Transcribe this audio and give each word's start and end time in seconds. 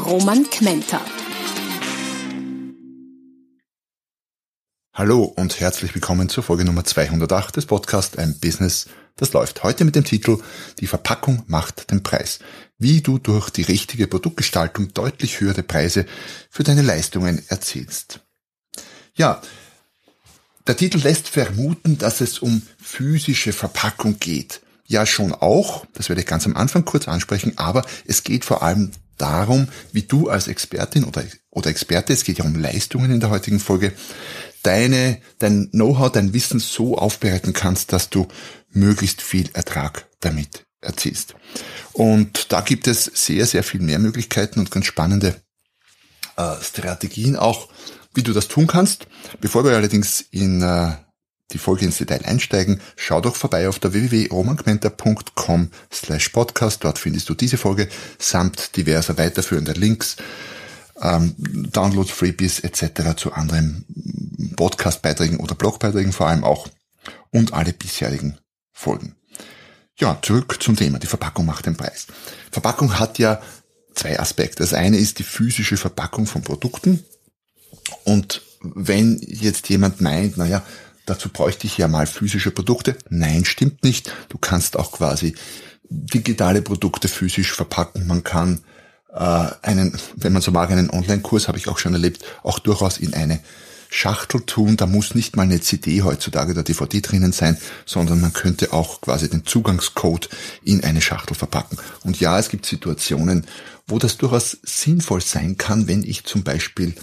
Roman 0.00 0.48
Kmenter. 0.48 1.00
Hallo 4.94 5.24
und 5.24 5.60
herzlich 5.60 5.94
willkommen 5.94 6.28
zur 6.28 6.42
Folge 6.42 6.64
Nummer 6.64 6.84
208 6.84 7.56
des 7.56 7.66
Podcasts 7.66 8.16
Ein 8.16 8.38
Business, 8.40 8.86
das 9.16 9.32
läuft. 9.32 9.62
Heute 9.62 9.84
mit 9.84 9.96
dem 9.96 10.04
Titel 10.04 10.38
Die 10.78 10.86
Verpackung 10.86 11.44
macht 11.46 11.90
den 11.90 12.02
Preis. 12.02 12.38
Wie 12.78 13.02
du 13.02 13.18
durch 13.18 13.50
die 13.50 13.62
richtige 13.62 14.06
Produktgestaltung 14.06 14.94
deutlich 14.94 15.40
höhere 15.40 15.62
Preise 15.62 16.06
für 16.48 16.62
deine 16.62 16.82
Leistungen 16.82 17.42
erzielst. 17.48 18.20
Ja, 19.14 19.42
der 20.66 20.76
Titel 20.76 20.98
lässt 20.98 21.28
vermuten, 21.28 21.98
dass 21.98 22.20
es 22.20 22.38
um 22.38 22.62
physische 22.80 23.52
Verpackung 23.52 24.18
geht. 24.18 24.62
Ja, 24.86 25.06
schon 25.06 25.32
auch, 25.32 25.84
das 25.92 26.08
werde 26.08 26.22
ich 26.22 26.26
ganz 26.26 26.46
am 26.46 26.56
Anfang 26.56 26.84
kurz 26.84 27.06
ansprechen, 27.06 27.58
aber 27.58 27.84
es 28.06 28.24
geht 28.24 28.44
vor 28.44 28.62
allem 28.62 28.92
darum, 29.20 29.68
wie 29.92 30.02
du 30.02 30.28
als 30.28 30.48
Expertin 30.48 31.04
oder, 31.04 31.24
oder 31.50 31.70
Experte, 31.70 32.12
es 32.12 32.24
geht 32.24 32.38
ja 32.38 32.44
um 32.44 32.54
Leistungen 32.54 33.10
in 33.10 33.20
der 33.20 33.30
heutigen 33.30 33.60
Folge, 33.60 33.92
deine, 34.62 35.20
dein 35.38 35.70
Know-how, 35.70 36.12
dein 36.12 36.32
Wissen 36.32 36.60
so 36.60 36.96
aufbereiten 36.96 37.52
kannst, 37.52 37.92
dass 37.92 38.10
du 38.10 38.28
möglichst 38.70 39.22
viel 39.22 39.50
Ertrag 39.52 40.06
damit 40.20 40.66
erzielst. 40.80 41.34
Und 41.92 42.52
da 42.52 42.60
gibt 42.60 42.86
es 42.86 43.04
sehr, 43.04 43.46
sehr 43.46 43.62
viel 43.62 43.80
mehr 43.80 43.98
Möglichkeiten 43.98 44.60
und 44.60 44.70
ganz 44.70 44.86
spannende 44.86 45.40
äh, 46.36 46.54
Strategien 46.62 47.36
auch, 47.36 47.68
wie 48.14 48.22
du 48.22 48.32
das 48.32 48.48
tun 48.48 48.66
kannst. 48.66 49.06
Bevor 49.40 49.64
wir 49.64 49.76
allerdings 49.76 50.20
in 50.30 50.62
äh, 50.62 50.92
die 51.50 51.58
Folge 51.58 51.84
ins 51.84 51.98
Detail 51.98 52.24
einsteigen, 52.24 52.80
schau 52.96 53.20
doch 53.20 53.36
vorbei 53.36 53.68
auf 53.68 53.78
der 53.78 53.92
www.romangmenta.com 53.92 55.70
slash 55.92 56.28
podcast. 56.30 56.84
Dort 56.84 56.98
findest 56.98 57.28
du 57.28 57.34
diese 57.34 57.58
Folge 57.58 57.88
samt 58.18 58.76
diverser 58.76 59.18
weiterführender 59.18 59.74
Links 59.74 60.16
ähm, 61.00 61.34
Downloads, 61.38 62.10
Freebies 62.10 62.60
etc. 62.60 63.16
zu 63.16 63.32
anderen 63.32 63.84
Podcast-Beiträgen 64.56 65.38
oder 65.38 65.54
Blog-Beiträgen 65.54 66.12
vor 66.12 66.28
allem 66.28 66.44
auch 66.44 66.68
und 67.30 67.52
alle 67.52 67.72
bisherigen 67.72 68.38
Folgen. 68.72 69.16
Ja, 69.98 70.18
zurück 70.22 70.62
zum 70.62 70.76
Thema. 70.76 70.98
Die 70.98 71.06
Verpackung 71.06 71.46
macht 71.46 71.66
den 71.66 71.76
Preis. 71.76 72.06
Verpackung 72.50 72.98
hat 72.98 73.18
ja 73.18 73.40
zwei 73.94 74.18
Aspekte. 74.18 74.62
Das 74.62 74.72
eine 74.72 74.96
ist 74.96 75.18
die 75.18 75.24
physische 75.24 75.76
Verpackung 75.76 76.26
von 76.26 76.42
Produkten. 76.42 77.04
Und 78.04 78.42
wenn 78.62 79.18
jetzt 79.20 79.68
jemand 79.68 80.00
meint, 80.00 80.36
naja, 80.36 80.62
dazu 81.10 81.28
bräuchte 81.28 81.66
ich 81.66 81.76
ja 81.76 81.88
mal 81.88 82.06
physische 82.06 82.52
Produkte. 82.52 82.96
Nein, 83.10 83.44
stimmt 83.44 83.82
nicht. 83.82 84.12
Du 84.28 84.38
kannst 84.38 84.78
auch 84.78 84.92
quasi 84.92 85.34
digitale 85.88 86.62
Produkte 86.62 87.08
physisch 87.08 87.52
verpacken. 87.52 88.06
Man 88.06 88.22
kann 88.22 88.60
äh, 89.12 89.46
einen, 89.62 89.98
wenn 90.16 90.32
man 90.32 90.40
so 90.40 90.52
mag, 90.52 90.70
einen 90.70 90.88
Online-Kurs, 90.88 91.48
habe 91.48 91.58
ich 91.58 91.68
auch 91.68 91.78
schon 91.78 91.94
erlebt, 91.94 92.24
auch 92.44 92.60
durchaus 92.60 92.98
in 92.98 93.12
eine 93.12 93.40
Schachtel 93.88 94.42
tun. 94.42 94.76
Da 94.76 94.86
muss 94.86 95.16
nicht 95.16 95.36
mal 95.36 95.42
eine 95.42 95.60
CD 95.60 96.02
heutzutage 96.02 96.52
oder 96.52 96.62
DVD 96.62 97.00
drinnen 97.00 97.32
sein, 97.32 97.58
sondern 97.86 98.20
man 98.20 98.32
könnte 98.32 98.72
auch 98.72 99.00
quasi 99.00 99.28
den 99.28 99.44
Zugangscode 99.44 100.28
in 100.64 100.84
eine 100.84 101.00
Schachtel 101.00 101.34
verpacken. 101.34 101.76
Und 102.04 102.20
ja, 102.20 102.38
es 102.38 102.50
gibt 102.50 102.66
Situationen, 102.66 103.46
wo 103.88 103.98
das 103.98 104.16
durchaus 104.16 104.58
sinnvoll 104.62 105.20
sein 105.20 105.58
kann, 105.58 105.88
wenn 105.88 106.04
ich 106.04 106.24
zum 106.24 106.44
Beispiel 106.44 106.94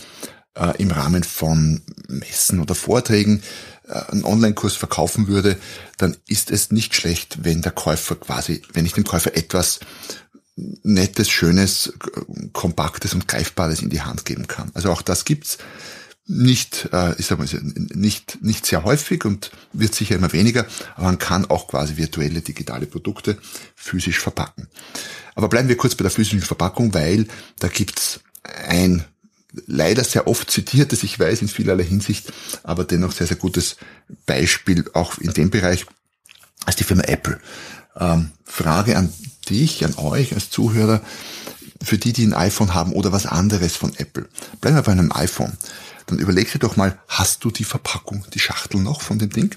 äh, 0.57 0.81
im 0.81 0.91
Rahmen 0.91 1.23
von 1.23 1.81
Messen 2.07 2.61
oder 2.61 2.75
Vorträgen 2.75 3.43
einen 3.87 4.25
Online-Kurs 4.25 4.75
verkaufen 4.75 5.27
würde, 5.27 5.57
dann 5.97 6.17
ist 6.27 6.51
es 6.51 6.71
nicht 6.71 6.95
schlecht, 6.95 7.39
wenn 7.43 7.61
der 7.61 7.71
Käufer 7.71 8.15
quasi, 8.15 8.61
wenn 8.73 8.85
ich 8.85 8.93
dem 8.93 9.03
Käufer 9.03 9.35
etwas 9.35 9.79
nettes, 10.83 11.29
schönes, 11.29 11.93
kompaktes 12.51 13.13
und 13.13 13.27
greifbares 13.27 13.81
in 13.81 13.89
die 13.89 14.01
Hand 14.01 14.25
geben 14.25 14.47
kann. 14.47 14.71
Also 14.73 14.91
auch 14.91 15.01
das 15.01 15.23
gibt's 15.23 15.57
nicht, 16.25 16.89
äh, 16.91 17.15
ich 17.17 17.25
sag 17.27 17.37
mal, 17.37 17.47
nicht, 17.93 18.43
nicht 18.43 18.65
sehr 18.65 18.83
häufig 18.83 19.23
und 19.23 19.51
wird 19.71 19.95
sicher 19.95 20.15
immer 20.15 20.33
weniger, 20.33 20.65
aber 20.95 21.05
man 21.05 21.19
kann 21.19 21.45
auch 21.49 21.67
quasi 21.67 21.95
virtuelle 21.95 22.41
digitale 22.41 22.85
Produkte 22.85 23.37
physisch 23.75 24.19
verpacken. 24.19 24.67
Aber 25.35 25.47
bleiben 25.47 25.69
wir 25.69 25.77
kurz 25.77 25.95
bei 25.95 26.03
der 26.03 26.11
physischen 26.11 26.41
Verpackung, 26.41 26.93
weil 26.93 27.27
da 27.59 27.69
gibt's 27.69 28.19
ein 28.67 29.05
leider 29.65 30.03
sehr 30.03 30.27
oft 30.27 30.51
zitiertes, 30.51 31.03
ich 31.03 31.19
weiß 31.19 31.41
in 31.41 31.47
vielerlei 31.47 31.83
Hinsicht, 31.83 32.31
aber 32.63 32.83
dennoch 32.83 33.11
sehr, 33.11 33.27
sehr 33.27 33.37
gutes 33.37 33.77
Beispiel 34.25 34.89
auch 34.93 35.17
in 35.17 35.33
dem 35.33 35.49
Bereich 35.49 35.85
als 36.65 36.75
die 36.75 36.83
Firma 36.83 37.03
Apple. 37.03 37.39
Ähm, 37.99 38.31
Frage 38.43 38.97
an 38.97 39.11
dich, 39.49 39.83
an 39.85 39.95
euch 39.95 40.33
als 40.33 40.49
Zuhörer, 40.49 41.01
für 41.81 41.97
die, 41.97 42.13
die 42.13 42.25
ein 42.25 42.33
iPhone 42.33 42.73
haben 42.73 42.93
oder 42.93 43.11
was 43.11 43.25
anderes 43.25 43.75
von 43.75 43.93
Apple. 43.95 44.27
Bleiben 44.61 44.77
wir 44.77 44.83
bei 44.83 44.91
einem 44.91 45.11
iPhone. 45.11 45.57
Dann 46.07 46.19
überleg 46.19 46.51
dir 46.51 46.59
doch 46.59 46.75
mal, 46.75 46.97
hast 47.07 47.43
du 47.43 47.51
die 47.51 47.63
Verpackung, 47.63 48.25
die 48.33 48.39
Schachtel 48.39 48.79
noch 48.81 49.01
von 49.01 49.19
dem 49.19 49.29
Ding? 49.29 49.55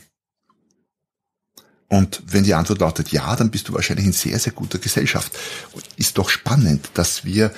Und 1.89 2.23
wenn 2.27 2.45
die 2.45 2.55
Antwort 2.55 2.81
lautet 2.81 3.11
ja, 3.11 3.35
dann 3.35 3.51
bist 3.51 3.69
du 3.69 3.75
wahrscheinlich 3.75 4.07
in 4.07 4.13
sehr, 4.13 4.39
sehr 4.39 4.53
guter 4.53 4.79
Gesellschaft. 4.79 5.37
Ist 5.97 6.19
doch 6.19 6.29
spannend, 6.29 6.91
dass 6.95 7.25
wir 7.25 7.53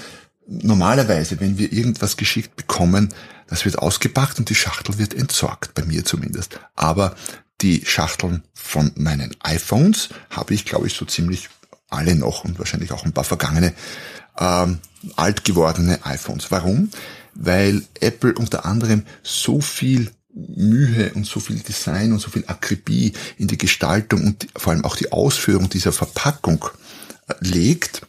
normalerweise, 0.47 1.41
wenn 1.41 1.59
wir 1.59 1.73
irgendwas 1.73 2.17
geschickt 2.17 2.57
bekommen, 2.57 3.09
das 3.47 3.65
wird 3.65 3.79
ausgepackt 3.79 4.39
und 4.39 4.49
die 4.49 4.55
Schachtel 4.55 4.99
wird 4.99 5.15
entsorgt, 5.15 5.75
bei 5.75 5.85
mir 5.85 6.05
zumindest. 6.05 6.59
Aber 6.75 7.15
die 7.61 7.83
Schachteln 7.85 8.43
von 8.55 8.93
meinen 8.97 9.37
iPhones 9.41 10.09
habe 10.31 10.55
ich, 10.55 10.65
glaube 10.65 10.87
ich, 10.87 10.95
so 10.95 11.05
ziemlich 11.05 11.49
alle 11.89 12.15
noch 12.15 12.45
und 12.45 12.59
wahrscheinlich 12.59 12.93
auch 12.93 13.05
ein 13.05 13.13
paar 13.13 13.25
vergangene 13.25 13.75
ähm, 14.39 14.79
alt 15.17 15.45
gewordene 15.45 16.05
iPhones. 16.05 16.51
Warum? 16.51 16.91
Weil 17.35 17.83
Apple 18.01 18.35
unter 18.35 18.65
anderem 18.65 19.05
so 19.23 19.61
viel 19.61 20.11
Mühe 20.35 21.13
und 21.15 21.27
so 21.27 21.41
viel 21.41 21.59
Design 21.61 22.13
und 22.13 22.19
so 22.19 22.31
viel 22.31 22.45
Akribie 22.47 23.13
in 23.37 23.49
die 23.49 23.59
Gestaltung 23.59 24.25
und 24.25 24.49
vor 24.57 24.73
allem 24.73 24.85
auch 24.85 24.97
die 24.97 25.13
Ausführung 25.13 25.69
dieser 25.69 25.93
Verpackung 25.93 26.65
äh, 27.29 27.35
legt, 27.41 28.03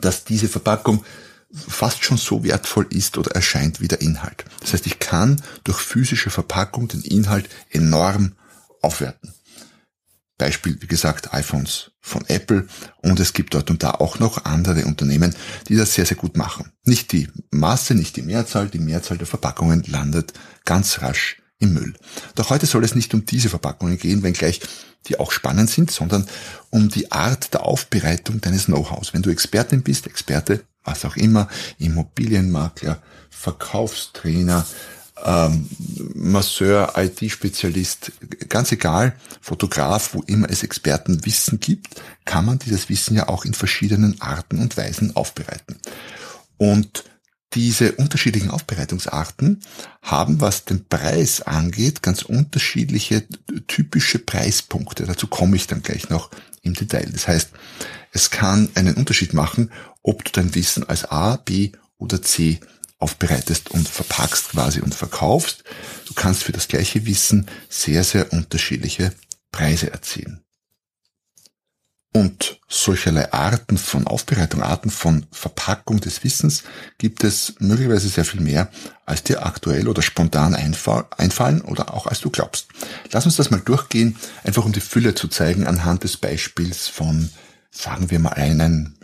dass 0.00 0.24
diese 0.24 0.48
Verpackung 0.48 1.04
fast 1.52 2.04
schon 2.04 2.18
so 2.18 2.44
wertvoll 2.44 2.86
ist 2.90 3.16
oder 3.16 3.32
erscheint 3.32 3.80
wie 3.80 3.88
der 3.88 4.00
Inhalt. 4.00 4.44
Das 4.60 4.72
heißt, 4.72 4.86
ich 4.86 4.98
kann 4.98 5.42
durch 5.64 5.78
physische 5.78 6.30
Verpackung 6.30 6.88
den 6.88 7.02
Inhalt 7.02 7.48
enorm 7.70 8.32
aufwerten. 8.82 9.32
Beispiel, 10.36 10.80
wie 10.80 10.86
gesagt, 10.86 11.34
iPhones 11.34 11.90
von 12.00 12.24
Apple 12.28 12.68
und 13.02 13.18
es 13.18 13.32
gibt 13.32 13.54
dort 13.54 13.70
und 13.70 13.82
da 13.82 13.90
auch 13.92 14.20
noch 14.20 14.44
andere 14.44 14.84
Unternehmen, 14.84 15.34
die 15.68 15.74
das 15.74 15.94
sehr, 15.94 16.06
sehr 16.06 16.16
gut 16.16 16.36
machen. 16.36 16.70
Nicht 16.84 17.10
die 17.12 17.28
Masse, 17.50 17.94
nicht 17.96 18.16
die 18.16 18.22
Mehrzahl, 18.22 18.68
die 18.68 18.78
Mehrzahl 18.78 19.18
der 19.18 19.26
Verpackungen 19.26 19.82
landet 19.88 20.32
ganz 20.64 21.02
rasch 21.02 21.42
im 21.58 21.74
Müll. 21.74 21.94
Doch 22.36 22.50
heute 22.50 22.66
soll 22.66 22.84
es 22.84 22.94
nicht 22.94 23.12
um 23.14 23.24
diese 23.26 23.48
Verpackungen 23.48 23.98
gehen, 23.98 24.22
wenngleich 24.22 24.60
die 25.06 25.18
auch 25.18 25.32
spannend 25.32 25.70
sind, 25.70 25.90
sondern 25.90 26.26
um 26.70 26.88
die 26.88 27.10
Art 27.10 27.52
der 27.54 27.62
Aufbereitung 27.62 28.40
deines 28.40 28.66
Know-hows. 28.66 29.14
Wenn 29.14 29.22
du 29.22 29.30
Expertin 29.30 29.82
bist, 29.82 30.06
Experte, 30.06 30.64
was 30.88 31.04
auch 31.04 31.16
immer, 31.16 31.48
Immobilienmakler, 31.78 33.02
Verkaufstrainer, 33.30 34.66
ähm, 35.24 35.68
Masseur, 36.14 36.94
IT-Spezialist, 36.96 38.12
ganz 38.48 38.72
egal, 38.72 39.14
Fotograf, 39.40 40.14
wo 40.14 40.22
immer 40.22 40.48
es 40.50 40.62
Expertenwissen 40.62 41.60
gibt, 41.60 42.00
kann 42.24 42.46
man 42.46 42.58
dieses 42.58 42.88
Wissen 42.88 43.16
ja 43.16 43.28
auch 43.28 43.44
in 43.44 43.54
verschiedenen 43.54 44.20
Arten 44.20 44.58
und 44.58 44.76
Weisen 44.76 45.14
aufbereiten. 45.16 45.76
Und 46.56 47.04
diese 47.54 47.92
unterschiedlichen 47.92 48.50
Aufbereitungsarten 48.50 49.60
haben, 50.02 50.40
was 50.40 50.64
den 50.64 50.86
Preis 50.86 51.40
angeht, 51.40 52.02
ganz 52.02 52.22
unterschiedliche 52.22 53.24
typische 53.66 54.18
Preispunkte. 54.18 55.06
Dazu 55.06 55.28
komme 55.28 55.56
ich 55.56 55.66
dann 55.66 55.82
gleich 55.82 56.10
noch 56.10 56.30
im 56.62 56.74
Detail. 56.74 57.08
Das 57.10 57.26
heißt, 57.26 57.50
es 58.12 58.30
kann 58.30 58.68
einen 58.74 58.94
Unterschied 58.94 59.32
machen, 59.32 59.70
ob 60.08 60.24
du 60.24 60.32
dein 60.32 60.54
Wissen 60.54 60.88
als 60.88 61.04
A, 61.04 61.36
B 61.36 61.72
oder 61.98 62.22
C 62.22 62.60
aufbereitest 62.98 63.70
und 63.70 63.88
verpackst 63.88 64.50
quasi 64.50 64.80
und 64.80 64.94
verkaufst. 64.94 65.64
Du 66.06 66.14
kannst 66.14 66.42
für 66.42 66.52
das 66.52 66.66
gleiche 66.66 67.06
Wissen 67.06 67.46
sehr, 67.68 68.02
sehr 68.04 68.32
unterschiedliche 68.32 69.12
Preise 69.52 69.90
erzielen. 69.92 70.42
Und 72.14 72.58
solcherlei 72.68 73.32
Arten 73.32 73.76
von 73.76 74.06
Aufbereitung, 74.06 74.62
Arten 74.62 74.90
von 74.90 75.26
Verpackung 75.30 76.00
des 76.00 76.24
Wissens 76.24 76.62
gibt 76.96 77.22
es 77.22 77.54
möglicherweise 77.58 78.08
sehr 78.08 78.24
viel 78.24 78.40
mehr, 78.40 78.70
als 79.04 79.22
dir 79.22 79.44
aktuell 79.44 79.86
oder 79.88 80.00
spontan 80.00 80.54
einfallen 80.54 81.60
oder 81.60 81.92
auch 81.92 82.06
als 82.06 82.20
du 82.20 82.30
glaubst. 82.30 82.68
Lass 83.12 83.26
uns 83.26 83.36
das 83.36 83.50
mal 83.50 83.60
durchgehen, 83.60 84.16
einfach 84.42 84.64
um 84.64 84.72
die 84.72 84.80
Fülle 84.80 85.14
zu 85.14 85.28
zeigen 85.28 85.66
anhand 85.66 86.02
des 86.02 86.16
Beispiels 86.16 86.88
von, 86.88 87.30
sagen 87.70 88.10
wir 88.10 88.18
mal, 88.18 88.32
einen, 88.32 88.97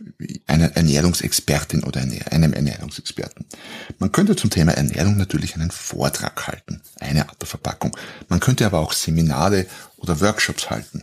einer 0.47 0.77
Ernährungsexpertin 0.77 1.85
oder 1.85 2.01
einem 2.01 2.53
Ernährungsexperten. 2.53 3.47
Man 3.99 4.13
könnte 4.13 4.37
zum 4.37 4.51
Thema 4.51 4.73
Ernährung 4.73 5.17
natürlich 5.17 5.55
einen 5.55 5.71
Vortrag 5.71 6.47
halten, 6.47 6.83
eine 7.01 7.29
Art 7.29 7.41
der 7.41 7.49
Verpackung. 7.49 7.97
Man 8.29 8.41
könnte 8.41 8.67
aber 8.67 8.81
auch 8.81 8.93
Seminare 8.93 9.67
oder 9.97 10.21
Workshops 10.21 10.71
halten 10.71 11.03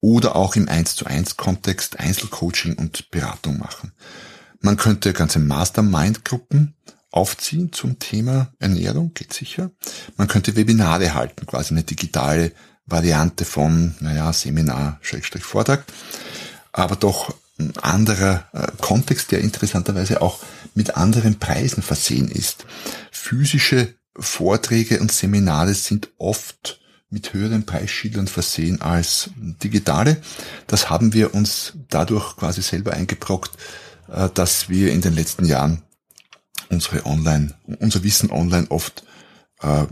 oder 0.00 0.36
auch 0.36 0.56
im 0.56 0.68
1 0.68 0.96
zu 0.96 1.06
1 1.06 1.36
Kontext 1.36 1.98
Einzelcoaching 1.98 2.74
und 2.74 3.10
Beratung 3.10 3.58
machen. 3.58 3.92
Man 4.60 4.76
könnte 4.76 5.12
ganze 5.12 5.38
Mastermind-Gruppen 5.38 6.74
aufziehen 7.10 7.72
zum 7.72 7.98
Thema 7.98 8.52
Ernährung, 8.58 9.12
geht 9.14 9.32
sicher. 9.32 9.70
Man 10.16 10.28
könnte 10.28 10.56
Webinare 10.56 11.14
halten, 11.14 11.46
quasi 11.46 11.74
eine 11.74 11.82
digitale 11.84 12.52
Variante 12.86 13.44
von, 13.44 13.94
naja, 14.00 14.32
Seminar, 14.32 14.98
Schrägstrich 15.02 15.44
Vortrag, 15.44 15.84
aber 16.72 16.96
doch 16.96 17.34
anderer 17.76 18.44
äh, 18.52 18.66
Kontext, 18.80 19.32
der 19.32 19.40
interessanterweise 19.40 20.20
auch 20.22 20.40
mit 20.74 20.96
anderen 20.96 21.38
Preisen 21.38 21.82
versehen 21.82 22.30
ist. 22.30 22.66
Physische 23.10 23.94
Vorträge 24.18 25.00
und 25.00 25.12
Seminare 25.12 25.74
sind 25.74 26.08
oft 26.18 26.80
mit 27.10 27.34
höheren 27.34 27.64
Preisschildern 27.64 28.26
versehen 28.26 28.80
als 28.80 29.30
digitale. 29.36 30.16
Das 30.66 30.88
haben 30.88 31.12
wir 31.12 31.34
uns 31.34 31.74
dadurch 31.88 32.36
quasi 32.36 32.62
selber 32.62 32.92
eingebrockt, 32.94 33.52
äh, 34.08 34.28
dass 34.34 34.68
wir 34.68 34.92
in 34.92 35.00
den 35.02 35.14
letzten 35.14 35.44
Jahren 35.44 35.82
unsere 36.70 37.04
Online, 37.06 37.54
unser 37.80 38.02
Wissen 38.02 38.30
online 38.30 38.66
oft 38.70 39.04
äh, 39.62 39.86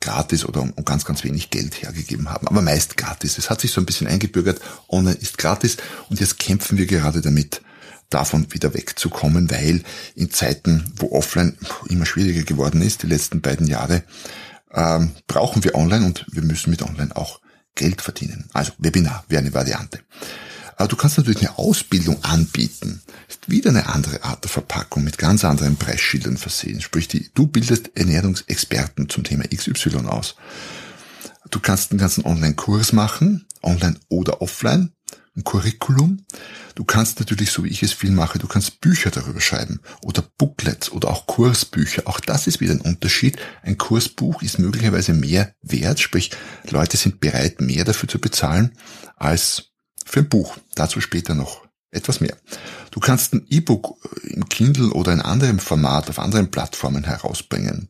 gratis 0.00 0.44
oder 0.44 0.62
um, 0.62 0.72
um 0.72 0.84
ganz, 0.84 1.04
ganz 1.04 1.24
wenig 1.24 1.50
Geld 1.50 1.82
hergegeben 1.82 2.30
haben. 2.30 2.46
Aber 2.48 2.62
meist 2.62 2.96
gratis. 2.96 3.38
Es 3.38 3.50
hat 3.50 3.60
sich 3.60 3.72
so 3.72 3.80
ein 3.80 3.86
bisschen 3.86 4.06
eingebürgert, 4.06 4.60
online 4.88 5.16
ist 5.16 5.38
gratis 5.38 5.76
und 6.08 6.20
jetzt 6.20 6.38
kämpfen 6.38 6.78
wir 6.78 6.86
gerade 6.86 7.20
damit, 7.20 7.62
davon 8.10 8.52
wieder 8.52 8.74
wegzukommen, 8.74 9.50
weil 9.50 9.82
in 10.14 10.30
Zeiten, 10.30 10.92
wo 10.96 11.12
offline 11.12 11.56
immer 11.88 12.06
schwieriger 12.06 12.44
geworden 12.44 12.80
ist, 12.82 13.02
die 13.02 13.08
letzten 13.08 13.40
beiden 13.40 13.66
Jahre, 13.66 14.04
ähm, 14.72 15.12
brauchen 15.26 15.64
wir 15.64 15.74
online 15.74 16.06
und 16.06 16.26
wir 16.30 16.42
müssen 16.42 16.70
mit 16.70 16.82
online 16.82 17.16
auch 17.16 17.40
Geld 17.74 18.02
verdienen. 18.02 18.48
Also 18.52 18.72
Webinar 18.78 19.24
wäre 19.28 19.40
eine 19.40 19.54
Variante. 19.54 20.00
Aber 20.76 20.88
du 20.88 20.96
kannst 20.96 21.18
natürlich 21.18 21.40
eine 21.40 21.58
Ausbildung 21.58 22.22
anbieten. 22.24 23.02
Ist 23.28 23.48
wieder 23.48 23.70
eine 23.70 23.88
andere 23.88 24.24
Art 24.24 24.44
der 24.44 24.50
Verpackung 24.50 25.04
mit 25.04 25.18
ganz 25.18 25.44
anderen 25.44 25.76
Preisschildern 25.76 26.36
versehen. 26.36 26.80
Sprich, 26.80 27.08
die, 27.08 27.30
du 27.34 27.46
bildest 27.46 27.96
Ernährungsexperten 27.96 29.08
zum 29.08 29.24
Thema 29.24 29.44
XY 29.44 30.06
aus. 30.06 30.36
Du 31.50 31.60
kannst 31.60 31.90
einen 31.90 32.00
ganzen 32.00 32.24
Online-Kurs 32.24 32.92
machen, 32.92 33.46
online 33.62 33.96
oder 34.08 34.42
offline 34.42 34.92
ein 35.36 35.44
Curriculum. 35.44 36.24
Du 36.74 36.84
kannst 36.84 37.18
natürlich, 37.18 37.50
so 37.50 37.64
wie 37.64 37.68
ich 37.68 37.82
es 37.82 37.92
viel 37.92 38.10
mache, 38.10 38.38
du 38.38 38.46
kannst 38.46 38.80
Bücher 38.80 39.10
darüber 39.10 39.40
schreiben 39.40 39.80
oder 40.02 40.22
Booklets 40.38 40.90
oder 40.92 41.08
auch 41.08 41.26
Kursbücher. 41.26 42.02
Auch 42.06 42.20
das 42.20 42.46
ist 42.46 42.60
wieder 42.60 42.72
ein 42.72 42.80
Unterschied. 42.80 43.38
Ein 43.62 43.78
Kursbuch 43.78 44.42
ist 44.42 44.58
möglicherweise 44.58 45.12
mehr 45.12 45.54
wert, 45.62 46.00
sprich 46.00 46.30
Leute 46.70 46.96
sind 46.96 47.20
bereit, 47.20 47.60
mehr 47.60 47.84
dafür 47.84 48.08
zu 48.08 48.18
bezahlen 48.18 48.72
als 49.16 49.73
für 50.04 50.20
ein 50.20 50.28
Buch. 50.28 50.56
Dazu 50.74 51.00
später 51.00 51.34
noch 51.34 51.64
etwas 51.90 52.20
mehr. 52.20 52.36
Du 52.90 53.00
kannst 53.00 53.32
ein 53.34 53.46
E-Book 53.48 53.96
im 54.24 54.48
Kindle 54.48 54.90
oder 54.90 55.12
in 55.12 55.20
anderem 55.20 55.58
Format 55.58 56.10
auf 56.10 56.18
anderen 56.18 56.50
Plattformen 56.50 57.04
herausbringen. 57.04 57.88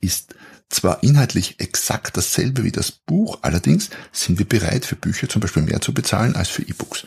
Ist 0.00 0.34
zwar 0.68 1.02
inhaltlich 1.02 1.60
exakt 1.60 2.16
dasselbe 2.16 2.64
wie 2.64 2.72
das 2.72 2.90
Buch, 2.90 3.38
allerdings 3.42 3.90
sind 4.10 4.38
wir 4.38 4.48
bereit, 4.48 4.86
für 4.86 4.96
Bücher 4.96 5.28
zum 5.28 5.40
Beispiel 5.40 5.62
mehr 5.62 5.80
zu 5.80 5.92
bezahlen 5.92 6.34
als 6.34 6.48
für 6.48 6.62
E-Books. 6.62 7.06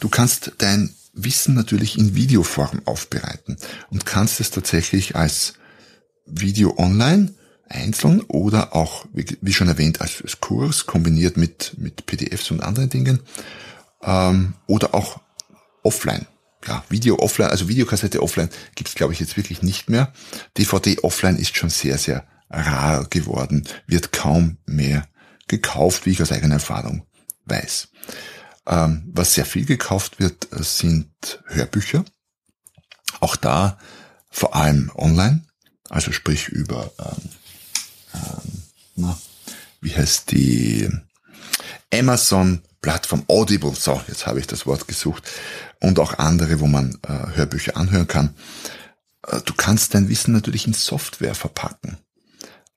Du 0.00 0.08
kannst 0.08 0.52
dein 0.58 0.94
Wissen 1.12 1.54
natürlich 1.54 1.96
in 1.96 2.16
Videoform 2.16 2.82
aufbereiten 2.86 3.56
und 3.90 4.04
kannst 4.04 4.40
es 4.40 4.50
tatsächlich 4.50 5.14
als 5.14 5.54
Video 6.26 6.76
online 6.76 7.32
einzeln 7.74 8.22
oder 8.22 8.74
auch, 8.74 9.06
wie 9.12 9.52
schon 9.52 9.68
erwähnt, 9.68 10.00
als 10.00 10.22
Kurs 10.40 10.86
kombiniert 10.86 11.36
mit, 11.36 11.74
mit 11.78 12.06
PDFs 12.06 12.50
und 12.50 12.62
anderen 12.62 12.90
Dingen 12.90 13.20
ähm, 14.02 14.54
oder 14.66 14.94
auch 14.94 15.20
offline. 15.82 16.26
Ja, 16.66 16.82
Video 16.88 17.18
offline, 17.18 17.50
also 17.50 17.68
Videokassette 17.68 18.22
offline 18.22 18.48
gibt's 18.74 18.94
glaube 18.94 19.12
ich 19.12 19.20
jetzt 19.20 19.36
wirklich 19.36 19.62
nicht 19.62 19.90
mehr. 19.90 20.12
DVD 20.56 20.98
offline 21.00 21.36
ist 21.36 21.56
schon 21.56 21.68
sehr, 21.68 21.98
sehr 21.98 22.26
rar 22.48 23.06
geworden, 23.10 23.68
wird 23.86 24.12
kaum 24.12 24.58
mehr 24.66 25.06
gekauft, 25.48 26.06
wie 26.06 26.10
ich 26.10 26.22
aus 26.22 26.32
eigener 26.32 26.54
Erfahrung 26.54 27.06
weiß. 27.44 27.88
Ähm, 28.66 29.10
was 29.12 29.34
sehr 29.34 29.44
viel 29.44 29.66
gekauft 29.66 30.18
wird, 30.18 30.50
äh, 30.52 30.62
sind 30.62 31.42
Hörbücher. 31.46 32.04
Auch 33.20 33.36
da 33.36 33.78
vor 34.30 34.56
allem 34.56 34.90
online, 34.94 35.44
also 35.90 36.12
sprich 36.12 36.48
über, 36.48 36.90
ähm, 36.98 37.28
ähm, 38.14 38.62
na, 38.96 39.18
wie 39.80 39.94
heißt 39.94 40.30
die 40.30 40.88
Amazon 41.92 42.62
Plattform 42.80 43.24
Audible, 43.28 43.74
so, 43.74 44.00
jetzt 44.08 44.26
habe 44.26 44.40
ich 44.40 44.46
das 44.46 44.66
Wort 44.66 44.86
gesucht, 44.88 45.30
und 45.80 45.98
auch 45.98 46.18
andere, 46.18 46.60
wo 46.60 46.66
man 46.66 46.98
äh, 47.06 47.36
Hörbücher 47.36 47.76
anhören 47.76 48.06
kann. 48.06 48.34
Äh, 49.26 49.40
du 49.44 49.54
kannst 49.54 49.94
dein 49.94 50.08
Wissen 50.08 50.32
natürlich 50.32 50.66
in 50.66 50.74
Software 50.74 51.34
verpacken 51.34 51.98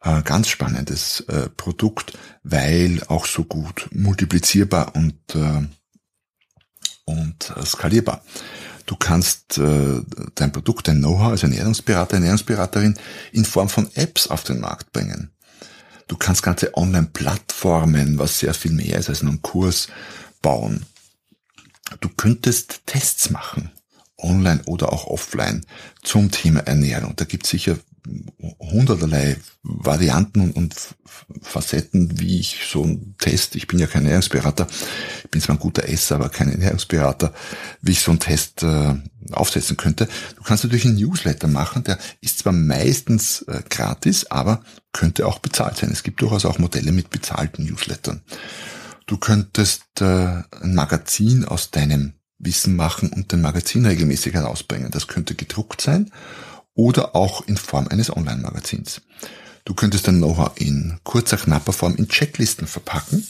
äh, 0.07 0.21
ganz 0.23 0.49
spannendes 0.49 1.21
äh, 1.21 1.49
Produkt, 1.49 2.17
weil 2.43 3.01
auch 3.07 3.25
so 3.25 3.43
gut 3.43 3.87
multiplizierbar 3.91 4.95
und, 4.95 5.17
äh, 5.35 5.67
und 7.05 7.53
äh, 7.55 7.65
skalierbar. 7.65 8.23
Du 8.87 8.95
kannst 8.95 9.57
äh, 9.57 10.01
dein 10.35 10.51
Produkt, 10.53 10.87
dein 10.87 10.99
Know-how 10.99 11.31
als 11.31 11.43
Ernährungsberater, 11.43 12.15
Ernährungsberaterin 12.15 12.97
in 13.33 13.43
Form 13.43 13.67
von 13.67 13.89
Apps 13.95 14.27
auf 14.27 14.43
den 14.45 14.61
Markt 14.61 14.93
bringen. 14.93 15.29
Du 16.07 16.15
kannst 16.15 16.41
ganze 16.41 16.75
Online-Plattformen, 16.75 18.17
was 18.17 18.39
sehr 18.39 18.53
viel 18.53 18.71
mehr 18.71 18.97
ist 18.97 19.09
als 19.09 19.21
nur 19.21 19.33
ein 19.33 19.41
Kurs, 19.41 19.89
bauen. 20.41 20.85
Du 21.99 22.07
könntest 22.07 22.81
Tests 22.85 23.29
machen, 23.29 23.71
online 24.17 24.61
oder 24.65 24.93
auch 24.93 25.07
offline, 25.07 25.65
zum 26.01 26.31
Thema 26.31 26.61
Ernährung. 26.61 27.13
Da 27.17 27.25
gibt 27.25 27.43
es 27.43 27.49
sicher 27.49 27.77
hunderterlei 28.59 29.37
Varianten 29.63 30.51
und 30.51 30.75
Facetten, 31.41 32.19
wie 32.19 32.39
ich 32.39 32.59
so 32.71 32.83
einen 32.83 33.15
Test, 33.17 33.55
ich 33.55 33.67
bin 33.67 33.79
ja 33.79 33.87
kein 33.87 34.03
Ernährungsberater, 34.03 34.67
ich 35.23 35.29
bin 35.29 35.41
zwar 35.41 35.55
ein 35.55 35.59
guter 35.59 35.87
Esser, 35.87 36.15
aber 36.15 36.29
kein 36.29 36.49
Ernährungsberater, 36.49 37.33
wie 37.81 37.91
ich 37.91 38.01
so 38.01 38.11
einen 38.11 38.19
Test 38.19 38.63
äh, 38.63 38.95
aufsetzen 39.31 39.77
könnte. 39.77 40.07
Du 40.35 40.43
kannst 40.43 40.63
natürlich 40.63 40.85
einen 40.85 40.97
Newsletter 40.97 41.47
machen, 41.47 41.83
der 41.83 41.97
ist 42.21 42.39
zwar 42.39 42.53
meistens 42.53 43.41
äh, 43.43 43.61
gratis, 43.69 44.25
aber 44.31 44.61
könnte 44.93 45.27
auch 45.27 45.39
bezahlt 45.39 45.77
sein. 45.77 45.91
Es 45.91 46.03
gibt 46.03 46.21
durchaus 46.21 46.45
auch 46.45 46.59
Modelle 46.59 46.91
mit 46.91 47.09
bezahlten 47.09 47.65
Newslettern. 47.65 48.21
Du 49.05 49.17
könntest 49.17 49.83
äh, 50.01 50.05
ein 50.05 50.75
Magazin 50.75 51.45
aus 51.45 51.71
deinem 51.71 52.13
Wissen 52.39 52.75
machen 52.75 53.09
und 53.09 53.33
dein 53.33 53.41
Magazin 53.41 53.85
regelmäßig 53.85 54.33
herausbringen. 54.33 54.91
Das 54.91 55.07
könnte 55.07 55.33
gedruckt 55.35 55.81
sein 55.81 56.11
oder 56.77 57.15
auch 57.15 57.45
in 57.47 57.57
Form 57.57 57.87
eines 57.89 58.15
Online-Magazins. 58.15 59.01
Du 59.65 59.73
könntest 59.73 60.07
dein 60.07 60.19
Know-how 60.19 60.51
in 60.55 60.97
kurzer, 61.03 61.35
knapper 61.35 61.73
Form 61.73 61.95
in 61.95 62.07
Checklisten 62.07 62.67
verpacken, 62.67 63.27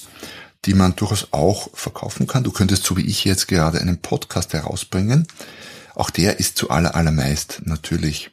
die 0.66 0.76
man 0.76 0.96
durchaus 0.96 1.30
auch 1.32 1.70
verkaufen 1.74 2.28
kann. 2.28 2.44
Du 2.44 2.52
könntest, 2.52 2.84
so 2.84 2.96
wie 2.98 3.06
ich 3.06 3.26
jetzt 3.26 3.48
gerade, 3.48 3.80
einen 3.82 4.00
Podcast 4.00 4.54
herausbringen. 4.54 5.28
Auch 5.96 6.12
der 6.12 6.40
ist 6.40 6.58
zu 6.58 6.70
aller, 6.70 6.94
allermeist 6.94 7.62
natürlich 7.64 8.32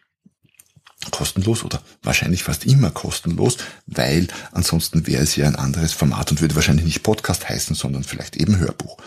kostenlos 1.11 1.65
oder 1.65 1.81
wahrscheinlich 2.03 2.43
fast 2.43 2.67
immer 2.67 2.91
kostenlos, 2.91 3.59
weil 3.87 4.27
ansonsten 4.53 5.07
wäre 5.07 5.23
es 5.23 5.37
ja 5.37 5.47
ein 5.47 5.57
anderes 5.57 5.93
Format 5.93 6.31
und 6.31 6.41
würde 6.41 6.57
wahrscheinlich 6.57 6.87
nicht 6.87 7.03
Podcast 7.03 7.49
heißen, 7.49 7.77
sondern 7.77 8.05
vielleicht 8.05 8.37
eben 8.37 8.59
Hörbuch. 8.59 8.99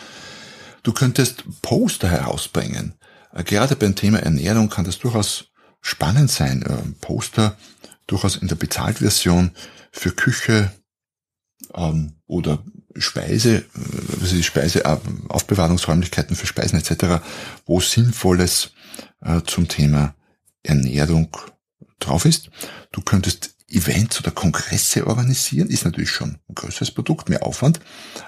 Du 0.84 0.94
könntest 0.94 1.44
Poster 1.62 2.10
herausbringen. 2.10 2.94
Gerade 3.46 3.76
beim 3.76 3.96
Thema 3.96 4.20
Ernährung 4.20 4.70
kann 4.70 4.86
das 4.86 5.00
durchaus 5.00 5.48
spannend 5.82 6.32
sein. 6.32 6.62
Äh, 6.64 6.78
Poster 7.02 7.58
durchaus 8.08 8.38
in 8.38 8.48
der 8.48 8.56
Bezahltversion 8.56 9.52
für 9.92 10.12
Küche 10.12 10.72
ähm, 11.74 12.14
oder 12.26 12.64
Speise, 12.96 13.58
äh, 13.58 14.22
also 14.22 14.36
die 14.36 14.44
Speise, 14.44 14.86
äh, 14.86 14.98
Aufbewahrungsräumlichkeiten 15.30 16.36
für 16.36 16.48
Speisen 16.48 16.80
etc., 16.80 17.24
wo 17.66 17.80
Sinnvolles 17.80 18.72
äh, 19.22 19.42
zum 19.46 19.68
Thema 19.68 20.16
Ernährung 20.64 21.36
drauf 22.00 22.26
ist. 22.26 22.50
Du 22.92 23.02
könntest 23.02 23.56
Events 23.70 24.20
oder 24.20 24.32
Kongresse 24.32 25.08
organisieren, 25.08 25.68
ist 25.68 25.84
natürlich 25.84 26.12
schon 26.12 26.38
ein 26.48 26.56
größeres 26.56 26.92
Produkt, 26.92 27.28
mehr 27.28 27.44
Aufwand, 27.44 27.82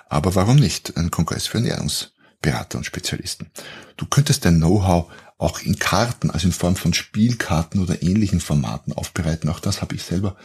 aber 0.09 0.35
warum 0.35 0.57
nicht? 0.57 0.97
Ein 0.97 1.11
Kongress 1.11 1.47
für 1.47 1.59
Ernährungs 1.59 2.11
Berater 2.41 2.77
und 2.77 2.85
Spezialisten. 2.85 3.51
Du 3.97 4.05
könntest 4.05 4.45
dein 4.45 4.57
Know-how 4.57 5.11
auch 5.39 5.61
in 5.61 5.79
Karten, 5.79 6.29
also 6.29 6.45
in 6.47 6.53
Form 6.53 6.75
von 6.75 6.93
Spielkarten 6.93 7.81
oder 7.81 8.03
ähnlichen 8.03 8.41
Formaten 8.41 8.93
aufbereiten. 8.93 9.49
Auch 9.49 9.61
das 9.61 9.81
habe 9.81 9.95
ich 9.95 10.03
selber 10.03 10.35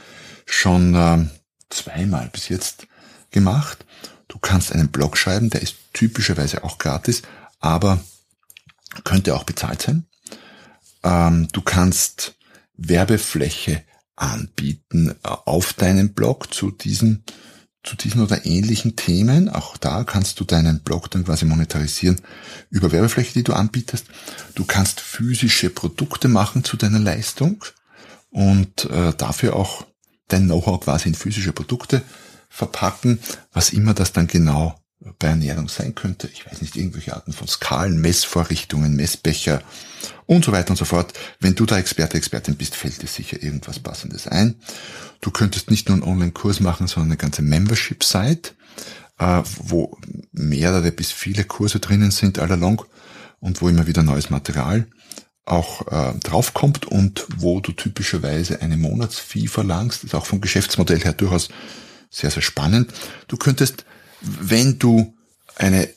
schon 0.46 0.94
äh, 0.94 1.26
zweimal 1.68 2.30
bis 2.32 2.48
jetzt 2.48 2.86
gemacht. 3.30 3.84
Du 4.28 4.38
kannst 4.38 4.72
einen 4.72 4.88
Blog 4.88 5.18
schreiben, 5.18 5.50
der 5.50 5.62
ist 5.62 5.74
typischerweise 5.92 6.64
auch 6.64 6.78
gratis, 6.78 7.22
aber 7.60 8.00
könnte 9.02 9.34
auch 9.34 9.44
bezahlt 9.44 9.82
sein. 9.82 10.06
Ähm, 11.02 11.48
du 11.52 11.60
kannst 11.60 12.36
Werbefläche 12.76 13.82
anbieten 14.14 15.10
äh, 15.10 15.14
auf 15.22 15.72
deinem 15.72 16.14
Blog 16.14 16.54
zu 16.54 16.70
diesen, 16.70 17.24
zu 17.84 17.96
diesen 17.96 18.22
oder 18.22 18.44
ähnlichen 18.46 18.96
Themen. 18.96 19.48
Auch 19.48 19.76
da 19.76 20.04
kannst 20.04 20.40
du 20.40 20.44
deinen 20.44 20.80
Blog 20.80 21.10
dann 21.10 21.24
quasi 21.24 21.44
monetarisieren 21.44 22.20
über 22.70 22.90
Werbefläche, 22.90 23.34
die 23.34 23.44
du 23.44 23.52
anbietest. 23.52 24.06
Du 24.54 24.64
kannst 24.64 25.00
physische 25.00 25.70
Produkte 25.70 26.28
machen 26.28 26.64
zu 26.64 26.76
deiner 26.76 26.98
Leistung 26.98 27.64
und 28.30 28.86
äh, 28.86 29.12
dafür 29.16 29.54
auch 29.54 29.86
dein 30.28 30.46
Know-how 30.46 30.80
quasi 30.80 31.08
in 31.08 31.14
physische 31.14 31.52
Produkte 31.52 32.02
verpacken, 32.48 33.20
was 33.52 33.70
immer 33.70 33.94
das 33.94 34.12
dann 34.12 34.26
genau 34.26 34.80
bei 35.18 35.28
Ernährung 35.28 35.68
sein 35.68 35.94
könnte. 35.94 36.28
Ich 36.32 36.46
weiß 36.46 36.62
nicht, 36.62 36.76
irgendwelche 36.76 37.14
Arten 37.14 37.32
von 37.32 37.46
Skalen, 37.46 38.00
Messvorrichtungen, 38.00 38.96
Messbecher 38.96 39.62
und 40.26 40.44
so 40.44 40.52
weiter 40.52 40.70
und 40.70 40.76
so 40.76 40.84
fort. 40.84 41.12
Wenn 41.40 41.54
du 41.54 41.66
da 41.66 41.78
Experte, 41.78 42.16
Expertin 42.16 42.56
bist, 42.56 42.74
fällt 42.74 43.02
dir 43.02 43.06
sicher 43.06 43.42
irgendwas 43.42 43.78
Passendes 43.78 44.26
ein. 44.26 44.56
Du 45.20 45.30
könntest 45.30 45.70
nicht 45.70 45.88
nur 45.88 45.96
einen 45.96 46.06
Online-Kurs 46.06 46.60
machen, 46.60 46.86
sondern 46.86 47.12
eine 47.12 47.16
ganze 47.16 47.42
Membership-Site, 47.42 48.52
äh, 49.18 49.42
wo 49.58 49.96
mehrere 50.32 50.92
bis 50.92 51.12
viele 51.12 51.44
Kurse 51.44 51.80
drinnen 51.80 52.10
sind, 52.10 52.38
allalong 52.38 52.84
und 53.40 53.60
wo 53.62 53.68
immer 53.68 53.86
wieder 53.86 54.02
neues 54.02 54.30
Material 54.30 54.86
auch 55.46 55.86
äh, 55.88 56.18
draufkommt 56.20 56.86
und 56.86 57.26
wo 57.36 57.60
du 57.60 57.72
typischerweise 57.72 58.62
eine 58.62 58.78
Monatsfee 58.78 59.46
verlangst, 59.46 60.04
ist 60.04 60.14
auch 60.14 60.24
vom 60.24 60.40
Geschäftsmodell 60.40 61.00
her 61.00 61.12
durchaus 61.12 61.48
sehr, 62.10 62.30
sehr 62.30 62.42
spannend. 62.42 62.92
Du 63.28 63.36
könntest 63.36 63.84
wenn 64.24 64.78
du 64.78 65.14
eine, 65.56 65.88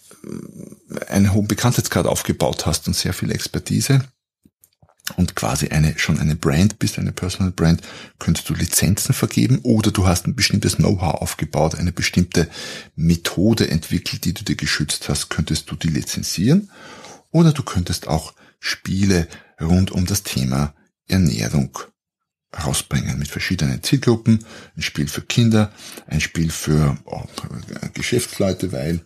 einen 1.07 1.33
hohen 1.33 1.47
Bekanntheitsgrad 1.47 2.05
aufgebaut 2.05 2.65
hast 2.65 2.87
und 2.87 2.95
sehr 2.95 3.13
viel 3.13 3.31
Expertise 3.31 4.01
und 5.15 5.35
quasi 5.35 5.69
eine, 5.69 5.97
schon 5.97 6.19
eine 6.19 6.35
Brand 6.35 6.79
bist, 6.79 6.99
eine 6.99 7.11
Personal 7.11 7.51
Brand, 7.51 7.81
könntest 8.19 8.49
du 8.49 8.53
Lizenzen 8.53 9.13
vergeben 9.13 9.59
oder 9.63 9.91
du 9.91 10.05
hast 10.05 10.27
ein 10.27 10.35
bestimmtes 10.35 10.77
Know-how 10.77 11.21
aufgebaut, 11.21 11.75
eine 11.75 11.91
bestimmte 11.91 12.49
Methode 12.95 13.69
entwickelt, 13.69 14.25
die 14.25 14.33
du 14.33 14.43
dir 14.43 14.55
geschützt 14.55 15.07
hast, 15.07 15.29
könntest 15.29 15.71
du 15.71 15.75
die 15.75 15.87
lizenzieren 15.87 16.69
oder 17.31 17.53
du 17.53 17.63
könntest 17.63 18.07
auch 18.07 18.33
Spiele 18.59 19.27
rund 19.61 19.91
um 19.91 20.05
das 20.05 20.23
Thema 20.23 20.73
Ernährung 21.07 21.77
rausbringen 22.65 23.19
mit 23.19 23.27
verschiedenen 23.27 23.83
Zielgruppen. 23.83 24.45
Ein 24.75 24.81
Spiel 24.81 25.07
für 25.07 25.21
Kinder, 25.21 25.71
ein 26.07 26.21
Spiel 26.21 26.49
für 26.49 26.97
oh, 27.05 27.23
Geschäftsleute, 27.93 28.71
weil 28.71 29.01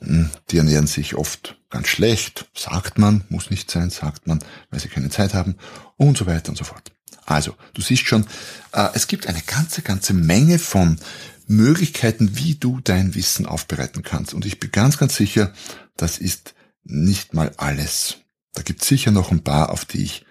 hm, 0.00 0.30
die 0.50 0.58
ernähren 0.58 0.86
sich 0.86 1.14
oft 1.14 1.56
ganz 1.74 1.88
schlecht, 1.88 2.46
sagt 2.54 2.98
man, 2.98 3.24
muss 3.30 3.50
nicht 3.50 3.68
sein, 3.68 3.90
sagt 3.90 4.28
man, 4.28 4.38
weil 4.70 4.78
sie 4.78 4.88
keine 4.88 5.10
Zeit 5.10 5.34
haben 5.34 5.56
und 5.96 6.16
so 6.16 6.24
weiter 6.24 6.50
und 6.50 6.56
so 6.56 6.62
fort. 6.62 6.92
Also, 7.26 7.56
du 7.72 7.82
siehst 7.82 8.06
schon, 8.06 8.26
äh, 8.72 8.90
es 8.94 9.08
gibt 9.08 9.26
eine 9.26 9.42
ganze, 9.42 9.82
ganze 9.82 10.14
Menge 10.14 10.60
von 10.60 11.00
Möglichkeiten, 11.48 12.36
wie 12.36 12.54
du 12.54 12.78
dein 12.80 13.16
Wissen 13.16 13.44
aufbereiten 13.44 14.04
kannst. 14.04 14.34
Und 14.34 14.46
ich 14.46 14.60
bin 14.60 14.70
ganz, 14.70 14.98
ganz 14.98 15.16
sicher, 15.16 15.52
das 15.96 16.18
ist 16.18 16.54
nicht 16.84 17.34
mal 17.34 17.50
alles. 17.56 18.18
Da 18.52 18.62
gibt 18.62 18.82
es 18.82 18.88
sicher 18.88 19.10
noch 19.10 19.32
ein 19.32 19.42
paar, 19.42 19.70
auf 19.70 19.84
die 19.84 20.04
ich 20.04 20.24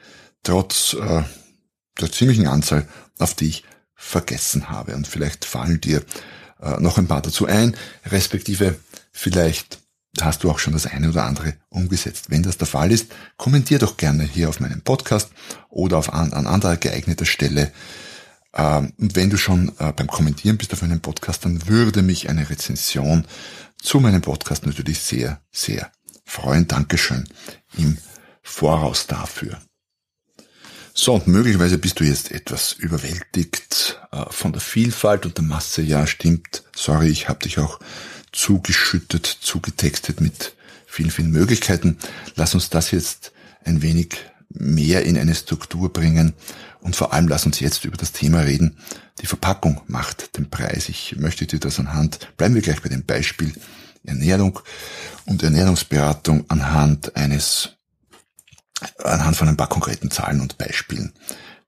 trotz 0.44 0.94
äh, 0.94 1.24
der 2.00 2.12
ziemlichen 2.12 2.48
Anzahl, 2.48 2.88
auf 3.20 3.34
die 3.34 3.50
ich 3.50 3.64
vergessen 3.96 4.70
habe. 4.70 4.96
Und 4.96 5.10
vielleicht 5.10 5.44
fallen 5.44 5.82
dir 5.82 6.04
äh, 6.62 6.80
noch 6.80 6.98
ein 6.98 7.08
paar 7.08 7.22
dazu 7.22 7.48
ein, 7.48 7.76
respektive 8.06 8.80
vielleicht 9.12 9.83
hast 10.22 10.44
du 10.44 10.52
auch 10.52 10.60
schon 10.60 10.74
das 10.74 10.86
eine 10.86 11.10
oder 11.10 11.26
andere 11.26 11.56
umgesetzt. 11.70 12.30
Wenn 12.30 12.44
das 12.44 12.58
der 12.58 12.68
Fall 12.68 12.92
ist, 12.92 13.12
kommentier 13.38 13.80
doch 13.80 13.98
gerne 13.98 14.24
hier 14.24 14.50
auf 14.50 14.60
meinem 14.60 14.82
Podcast 14.82 15.32
oder 15.70 15.98
auf 15.98 16.14
an, 16.14 16.34
an 16.34 16.46
anderer 16.46 16.78
geeigneter 16.78 17.26
Stelle. 17.26 17.72
Ähm, 18.54 18.94
und 19.00 19.16
wenn 19.16 19.30
du 19.30 19.38
schon 19.38 19.72
äh, 19.80 19.92
beim 19.92 20.08
Kommentieren 20.08 20.58
bist 20.58 20.74
auf 20.74 20.82
meinem 20.82 21.02
Podcast, 21.02 21.46
dann 21.46 21.68
würde 21.68 22.04
mich 22.04 22.30
eine 22.30 22.50
Rezension 22.50 23.26
zu 23.82 24.00
meinem 24.00 24.22
Podcast 24.22 24.66
natürlich 24.66 25.00
sehr, 25.00 25.42
sehr 25.52 25.92
freuen. 26.26 26.68
Dankeschön 26.68 27.28
im 27.78 27.98
Voraus 28.44 29.08
dafür. 29.08 29.60
So, 30.96 31.16
und 31.16 31.26
möglicherweise 31.26 31.80
bist 31.80 32.00
du 32.00 32.04
jetzt 32.04 32.32
etwas 32.32 32.74
überwältigt 32.74 34.00
äh, 34.12 34.26
von 34.30 34.54
der 34.54 34.62
Vielfalt 34.62 35.26
und 35.26 35.38
der 35.38 35.44
Masse. 35.44 35.82
Ja, 35.82 36.06
stimmt. 36.06 36.64
Sorry, 36.76 37.08
ich 37.08 37.30
habe 37.30 37.40
dich 37.40 37.58
auch 37.58 37.80
zugeschüttet, 38.34 39.26
zugetextet 39.26 40.20
mit 40.20 40.56
vielen, 40.86 41.12
vielen 41.12 41.32
Möglichkeiten. 41.32 41.98
Lass 42.36 42.54
uns 42.54 42.70
das 42.70 42.92
jetzt 42.92 43.32
ein 43.64 43.82
wenig 43.82 44.18
mehr 44.50 45.06
in 45.06 45.18
eine 45.18 45.34
Struktur 45.34 45.92
bringen 45.92 46.34
und 46.82 46.96
vor 46.96 47.14
allem 47.14 47.28
lass 47.28 47.46
uns 47.46 47.60
jetzt 47.60 47.86
über 47.86 47.98
das 47.98 48.12
Thema 48.12 48.42
reden. 48.42 48.78
Die 49.22 49.26
Verpackung 49.26 49.82
macht 49.88 50.38
den 50.38 50.50
Preis. 50.50 50.90
Ich 50.90 51.16
möchte 51.18 51.48
dir 51.48 51.60
das 51.60 51.80
anhand, 51.80 52.36
bleiben 52.38 52.56
wir 52.56 52.62
gleich 52.62 52.82
bei 52.82 52.90
dem 52.90 53.06
Beispiel 53.06 53.54
Ernährung 54.04 54.60
und 55.26 55.42
Ernährungsberatung 55.44 56.46
anhand 56.50 57.16
eines 57.16 57.70
anhand 59.02 59.38
von 59.38 59.48
ein 59.48 59.56
paar 59.56 59.70
konkreten 59.70 60.12
Zahlen 60.12 60.42
und 60.42 60.58
Beispielen 60.58 61.14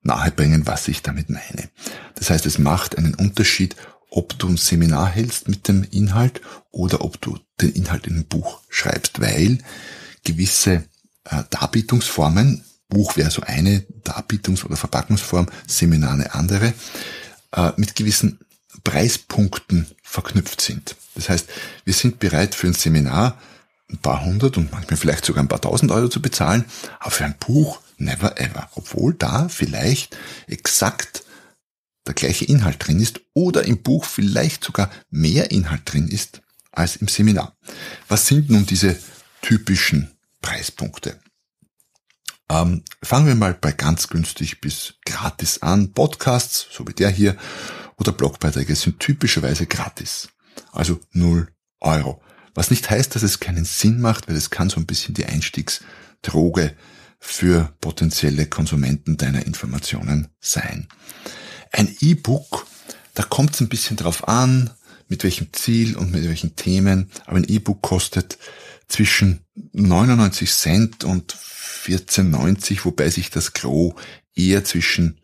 nahebringen, 0.02 0.68
was 0.68 0.88
ich 0.88 1.02
damit 1.02 1.30
meine. 1.30 1.70
Das 2.16 2.30
heißt, 2.30 2.46
es 2.46 2.60
macht 2.60 2.98
einen 2.98 3.16
Unterschied, 3.16 3.76
ob 4.16 4.40
du 4.40 4.48
ein 4.48 4.58
Seminar 4.58 5.10
hältst 5.10 5.50
mit 5.50 5.68
dem 5.68 5.84
Inhalt 5.84 6.40
oder 6.72 7.02
ob 7.02 7.20
du 7.20 7.38
den 7.60 7.74
Inhalt 7.74 8.08
in 8.08 8.16
ein 8.16 8.26
Buch 8.26 8.62
schreibst, 8.70 9.20
weil 9.20 9.60
gewisse 10.24 10.86
äh, 11.26 11.44
Darbietungsformen, 11.50 12.64
Buch 12.88 13.18
wäre 13.18 13.30
so 13.30 13.42
eine 13.42 13.86
Darbietungs- 14.06 14.64
oder 14.64 14.78
Verpackungsform, 14.78 15.48
Seminar 15.68 16.14
eine 16.14 16.34
andere, 16.34 16.74
äh, 17.52 17.72
mit 17.76 17.96
gewissen 17.96 18.40
Preispunkten 18.86 19.88
verknüpft 20.02 20.62
sind. 20.62 20.96
Das 21.16 21.28
heißt, 21.28 21.48
wir 21.84 21.94
sind 21.94 22.20
bereit 22.20 22.56
für 22.56 22.68
ein 22.68 22.74
Seminar 22.74 23.38
ein 23.90 23.98
paar 23.98 24.24
hundert 24.24 24.56
und 24.58 24.72
manchmal 24.72 24.98
vielleicht 24.98 25.26
sogar 25.26 25.44
ein 25.44 25.50
paar 25.50 25.62
tausend 25.62 25.92
Euro 25.92 26.08
zu 26.08 26.22
bezahlen, 26.22 26.64
aber 27.00 27.12
für 27.12 27.26
ein 27.26 27.36
Buch 27.38 27.82
never 27.98 28.40
ever. 28.40 28.70
Obwohl 28.76 29.14
da 29.14 29.50
vielleicht 29.50 30.16
exakt 30.48 31.25
der 32.06 32.14
gleiche 32.14 32.46
Inhalt 32.46 32.86
drin 32.86 33.00
ist 33.00 33.22
oder 33.34 33.64
im 33.64 33.82
Buch 33.82 34.06
vielleicht 34.06 34.64
sogar 34.64 34.92
mehr 35.10 35.52
Inhalt 35.52 35.82
drin 35.86 36.08
ist 36.08 36.42
als 36.72 36.98
im 36.98 37.08
Seminar. 37.08 37.56
Was 38.08 38.28
sind 38.28 38.50
nun 38.50 38.66
diese 38.66 38.98
typischen 39.42 40.12
Preispunkte? 40.42 41.20
Ähm, 42.50 42.84
fangen 43.02 43.28
wir 43.28 43.36
mal 43.36 43.56
bei 43.56 43.72
ganz 43.72 44.08
günstig 44.08 44.62
bis 44.62 44.96
gratis 45.06 45.62
an. 45.62 45.94
Podcasts, 45.94 46.68
so 46.72 46.88
wie 46.88 46.94
der 46.94 47.10
hier, 47.10 47.36
oder 47.98 48.12
Blogbeiträge 48.12 48.76
sind 48.76 49.00
typischerweise 49.00 49.66
gratis. 49.66 50.30
Also 50.72 51.00
0 51.12 51.48
Euro. 51.80 52.22
Was 52.54 52.70
nicht 52.70 52.90
heißt, 52.90 53.16
dass 53.16 53.24
es 53.24 53.40
keinen 53.40 53.66
Sinn 53.66 54.00
macht, 54.00 54.28
weil 54.28 54.36
es 54.36 54.50
kann 54.50 54.70
so 54.70 54.80
ein 54.80 54.86
bisschen 54.86 55.14
die 55.14 55.26
Einstiegsdroge 55.26 56.76
für 57.20 57.74
potenzielle 57.82 58.46
Konsumenten 58.46 59.18
deiner 59.18 59.46
Informationen 59.46 60.30
sein. 60.40 60.88
Ein 61.75 61.94
E-Book, 62.00 62.65
da 63.15 63.24
kommt 63.24 63.53
es 63.53 63.60
ein 63.60 63.67
bisschen 63.67 63.98
drauf 63.98 64.29
an, 64.29 64.70
mit 65.10 65.25
welchem 65.25 65.51
Ziel 65.51 65.98
und 65.98 66.10
mit 66.13 66.24
welchen 66.24 66.55
Themen, 66.55 67.12
aber 67.25 67.36
ein 67.36 67.44
E-Book 67.44 67.82
kostet 67.82 68.38
zwischen 68.88 69.41
99 69.74 70.53
Cent 70.53 71.03
und 71.03 71.36
14,90, 71.36 72.86
wobei 72.86 73.10
sich 73.10 73.29
das 73.29 73.51
Gros 73.51 73.94
eher 74.36 74.63
zwischen 74.63 75.20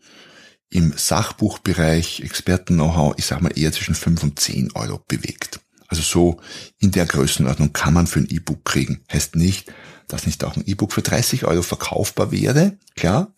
im 0.68 0.92
Sachbuchbereich, 0.94 2.20
Experten-Know-how, 2.20 3.14
ich 3.16 3.24
sag 3.24 3.40
mal 3.40 3.58
eher 3.58 3.72
zwischen 3.72 3.94
5 3.94 4.22
und 4.22 4.38
10 4.38 4.72
Euro 4.74 5.02
bewegt. 5.08 5.58
Also 5.88 6.02
so 6.02 6.38
in 6.78 6.90
der 6.90 7.06
Größenordnung 7.06 7.72
kann 7.72 7.94
man 7.94 8.06
für 8.06 8.20
ein 8.20 8.28
E-Book 8.28 8.66
kriegen. 8.66 9.00
Heißt 9.10 9.36
nicht, 9.36 9.72
dass 10.06 10.26
nicht 10.26 10.44
auch 10.44 10.56
ein 10.56 10.66
E-Book 10.66 10.92
für 10.92 11.02
30 11.02 11.46
Euro 11.46 11.62
verkaufbar 11.62 12.30
wäre. 12.30 12.76
Klar, 12.94 13.32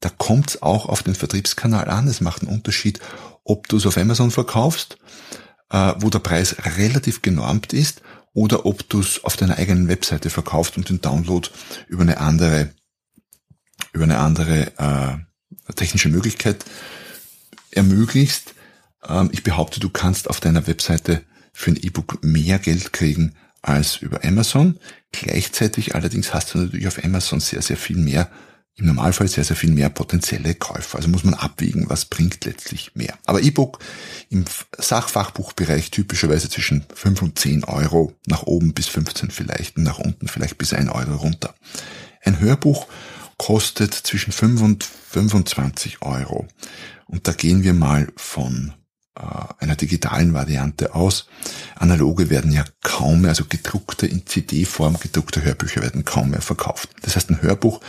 da 0.00 0.10
kommt 0.10 0.50
es 0.50 0.62
auch 0.62 0.86
auf 0.86 1.02
den 1.02 1.14
Vertriebskanal 1.14 1.88
an. 1.88 2.06
Es 2.08 2.20
macht 2.20 2.42
einen 2.42 2.52
Unterschied, 2.52 3.00
ob 3.44 3.68
du 3.68 3.76
es 3.76 3.86
auf 3.86 3.96
Amazon 3.96 4.30
verkaufst, 4.30 4.98
äh, 5.70 5.94
wo 5.98 6.10
der 6.10 6.18
Preis 6.18 6.56
relativ 6.76 7.22
genormt 7.22 7.72
ist, 7.72 8.02
oder 8.32 8.66
ob 8.66 8.86
du 8.90 9.00
es 9.00 9.24
auf 9.24 9.38
deiner 9.38 9.56
eigenen 9.56 9.88
Webseite 9.88 10.28
verkaufst 10.28 10.76
und 10.76 10.90
den 10.90 11.00
Download 11.00 11.48
über 11.88 12.02
eine 12.02 12.18
andere, 12.18 12.74
über 13.92 14.04
eine 14.04 14.18
andere 14.18 14.72
äh, 14.76 15.72
technische 15.72 16.10
Möglichkeit 16.10 16.64
ermöglicht. 17.70 18.54
Ähm, 19.08 19.30
ich 19.32 19.42
behaupte, 19.42 19.80
du 19.80 19.88
kannst 19.88 20.28
auf 20.28 20.40
deiner 20.40 20.66
Webseite 20.66 21.22
für 21.54 21.70
ein 21.70 21.82
E-Book 21.82 22.22
mehr 22.22 22.58
Geld 22.58 22.92
kriegen 22.92 23.34
als 23.62 23.96
über 23.96 24.22
Amazon. 24.22 24.78
Gleichzeitig 25.12 25.94
allerdings 25.94 26.34
hast 26.34 26.52
du 26.52 26.58
natürlich 26.58 26.88
auf 26.88 27.02
Amazon 27.02 27.40
sehr, 27.40 27.62
sehr 27.62 27.78
viel 27.78 27.96
mehr, 27.96 28.30
im 28.76 28.86
Normalfall 28.86 29.26
sehr, 29.26 29.44
sehr 29.44 29.56
viel 29.56 29.72
mehr 29.72 29.88
potenzielle 29.88 30.54
Käufer. 30.54 30.98
Also 30.98 31.08
muss 31.08 31.24
man 31.24 31.34
abwiegen, 31.34 31.88
was 31.88 32.04
bringt 32.04 32.44
letztlich 32.44 32.94
mehr. 32.94 33.18
Aber 33.24 33.42
E-Book 33.42 33.78
im 34.28 34.44
Sachfachbuchbereich 34.76 35.90
typischerweise 35.90 36.50
zwischen 36.50 36.84
5 36.94 37.22
und 37.22 37.38
10 37.38 37.64
Euro, 37.64 38.12
nach 38.26 38.42
oben 38.42 38.74
bis 38.74 38.86
15 38.88 39.30
vielleicht, 39.30 39.78
und 39.78 39.84
nach 39.84 39.98
unten 39.98 40.28
vielleicht 40.28 40.58
bis 40.58 40.74
1 40.74 40.90
Euro 40.90 41.16
runter. 41.16 41.54
Ein 42.22 42.38
Hörbuch 42.38 42.86
kostet 43.38 43.94
zwischen 43.94 44.32
5 44.32 44.60
und 44.60 44.84
25 44.84 46.02
Euro. 46.02 46.46
Und 47.06 47.28
da 47.28 47.32
gehen 47.32 47.62
wir 47.62 47.72
mal 47.72 48.08
von 48.16 48.74
äh, 49.14 49.22
einer 49.58 49.76
digitalen 49.76 50.34
Variante 50.34 50.94
aus. 50.94 51.28
Analoge 51.76 52.28
werden 52.28 52.52
ja 52.52 52.64
kaum 52.82 53.22
mehr, 53.22 53.30
also 53.30 53.44
gedruckte 53.48 54.06
in 54.06 54.26
CD-Form 54.26 54.98
gedruckte 55.00 55.42
Hörbücher 55.42 55.80
werden 55.80 56.04
kaum 56.04 56.30
mehr 56.30 56.42
verkauft. 56.42 56.90
Das 57.02 57.16
heißt, 57.16 57.30
ein 57.30 57.40
Hörbuch 57.40 57.80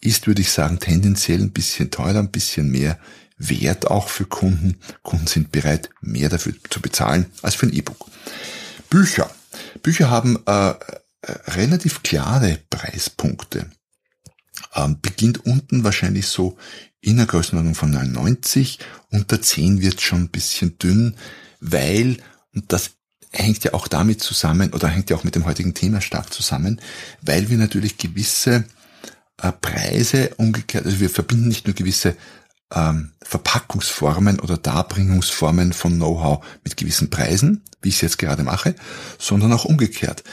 ist, 0.00 0.26
würde 0.26 0.42
ich 0.42 0.50
sagen, 0.50 0.78
tendenziell 0.78 1.40
ein 1.40 1.52
bisschen 1.52 1.90
teurer, 1.90 2.20
ein 2.20 2.30
bisschen 2.30 2.70
mehr 2.70 2.98
wert 3.36 3.86
auch 3.86 4.08
für 4.08 4.24
Kunden. 4.24 4.78
Kunden 5.02 5.26
sind 5.26 5.52
bereit, 5.52 5.90
mehr 6.00 6.28
dafür 6.28 6.54
zu 6.70 6.80
bezahlen 6.80 7.26
als 7.42 7.54
für 7.54 7.66
ein 7.66 7.72
E-Book. 7.72 8.06
Bücher. 8.90 9.30
Bücher 9.82 10.10
haben 10.10 10.38
äh, 10.46 10.70
äh 10.70 10.74
relativ 11.48 12.02
klare 12.02 12.58
Preispunkte. 12.70 13.70
Ähm, 14.74 14.98
beginnt 15.00 15.44
unten 15.44 15.84
wahrscheinlich 15.84 16.26
so 16.26 16.56
in 17.00 17.16
der 17.16 17.26
Größenordnung 17.26 17.74
von 17.74 17.90
99. 17.90 18.78
Unter 19.10 19.40
10 19.40 19.80
wird 19.80 20.00
schon 20.00 20.22
ein 20.22 20.28
bisschen 20.30 20.78
dünn, 20.78 21.14
weil, 21.60 22.18
und 22.54 22.72
das 22.72 22.92
hängt 23.30 23.62
ja 23.64 23.74
auch 23.74 23.88
damit 23.88 24.20
zusammen, 24.20 24.72
oder 24.72 24.88
hängt 24.88 25.10
ja 25.10 25.16
auch 25.16 25.24
mit 25.24 25.34
dem 25.34 25.44
heutigen 25.44 25.74
Thema 25.74 26.00
stark 26.00 26.32
zusammen, 26.32 26.80
weil 27.22 27.50
wir 27.50 27.58
natürlich 27.58 27.98
gewisse 27.98 28.64
Preise 29.38 30.34
umgekehrt, 30.36 30.84
also 30.84 31.00
wir 31.00 31.10
verbinden 31.10 31.48
nicht 31.48 31.66
nur 31.66 31.74
gewisse 31.74 32.16
ähm, 32.74 33.12
Verpackungsformen 33.22 34.40
oder 34.40 34.56
Darbringungsformen 34.56 35.72
von 35.72 35.96
Know-how 35.96 36.44
mit 36.64 36.76
gewissen 36.76 37.10
Preisen, 37.10 37.62
wie 37.80 37.88
ich 37.88 37.96
es 37.96 38.00
jetzt 38.02 38.18
gerade 38.18 38.42
mache, 38.42 38.74
sondern 39.18 39.52
auch 39.52 39.64
umgekehrt. 39.64 40.24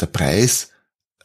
Der 0.00 0.06
Preis 0.06 0.70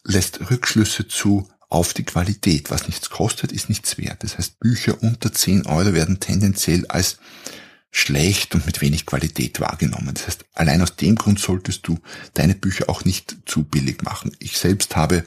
lässt 0.04 0.50
Rückschlüsse 0.50 1.08
zu 1.08 1.48
auf 1.70 1.94
die 1.94 2.06
Qualität. 2.06 2.72
Was 2.72 2.88
nichts 2.88 3.10
kostet, 3.10 3.52
ist 3.52 3.70
nichts 3.70 3.98
wert. 3.98 4.24
Das 4.24 4.38
heißt, 4.38 4.60
Bücher 4.60 5.02
unter 5.02 5.32
10 5.32 5.66
Euro 5.66 5.94
werden 5.94 6.20
tendenziell 6.20 6.86
als 6.88 7.18
schlecht 7.92 8.54
und 8.56 8.66
mit 8.66 8.82
wenig 8.82 9.06
Qualität 9.06 9.60
wahrgenommen. 9.60 10.14
Das 10.14 10.28
heißt, 10.28 10.46
allein 10.54 10.82
aus 10.82 10.96
dem 10.96 11.16
Grund 11.16 11.40
solltest 11.40 11.88
du 11.88 12.00
deine 12.34 12.56
Bücher 12.56 12.90
auch 12.90 13.06
nicht 13.06 13.38
zu 13.46 13.64
billig 13.64 14.04
machen. 14.04 14.36
Ich 14.40 14.58
selbst 14.58 14.96
habe 14.96 15.24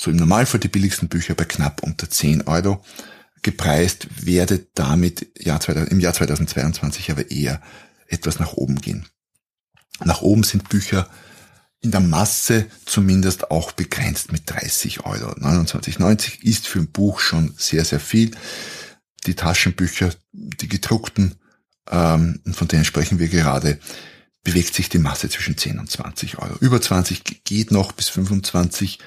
so 0.00 0.10
im 0.10 0.16
Normalfall 0.16 0.60
die 0.60 0.68
billigsten 0.68 1.10
Bücher 1.10 1.34
bei 1.34 1.44
knapp 1.44 1.82
unter 1.82 2.08
10 2.08 2.46
Euro 2.46 2.82
gepreist, 3.42 4.06
werde 4.24 4.66
damit 4.74 5.22
im 5.36 6.00
Jahr 6.00 6.14
2022 6.14 7.10
aber 7.10 7.30
eher 7.30 7.60
etwas 8.06 8.38
nach 8.38 8.54
oben 8.54 8.80
gehen. 8.80 9.06
Nach 10.02 10.22
oben 10.22 10.42
sind 10.42 10.70
Bücher 10.70 11.10
in 11.82 11.90
der 11.90 12.00
Masse 12.00 12.66
zumindest 12.86 13.50
auch 13.50 13.72
begrenzt 13.72 14.32
mit 14.32 14.48
30 14.48 15.04
Euro. 15.04 15.32
29,90 15.32 16.44
ist 16.44 16.66
für 16.66 16.78
ein 16.78 16.90
Buch 16.90 17.20
schon 17.20 17.52
sehr, 17.58 17.84
sehr 17.84 18.00
viel. 18.00 18.30
Die 19.26 19.34
Taschenbücher, 19.34 20.14
die 20.32 20.68
gedruckten, 20.68 21.34
ähm, 21.90 22.40
von 22.52 22.68
denen 22.68 22.86
sprechen 22.86 23.18
wir 23.18 23.28
gerade, 23.28 23.78
bewegt 24.44 24.74
sich 24.74 24.88
die 24.88 24.98
Masse 24.98 25.28
zwischen 25.28 25.58
10 25.58 25.78
und 25.78 25.90
20 25.90 26.38
Euro. 26.38 26.56
Über 26.60 26.80
20 26.80 27.44
geht 27.44 27.70
noch 27.70 27.92
bis 27.92 28.08
25, 28.08 28.98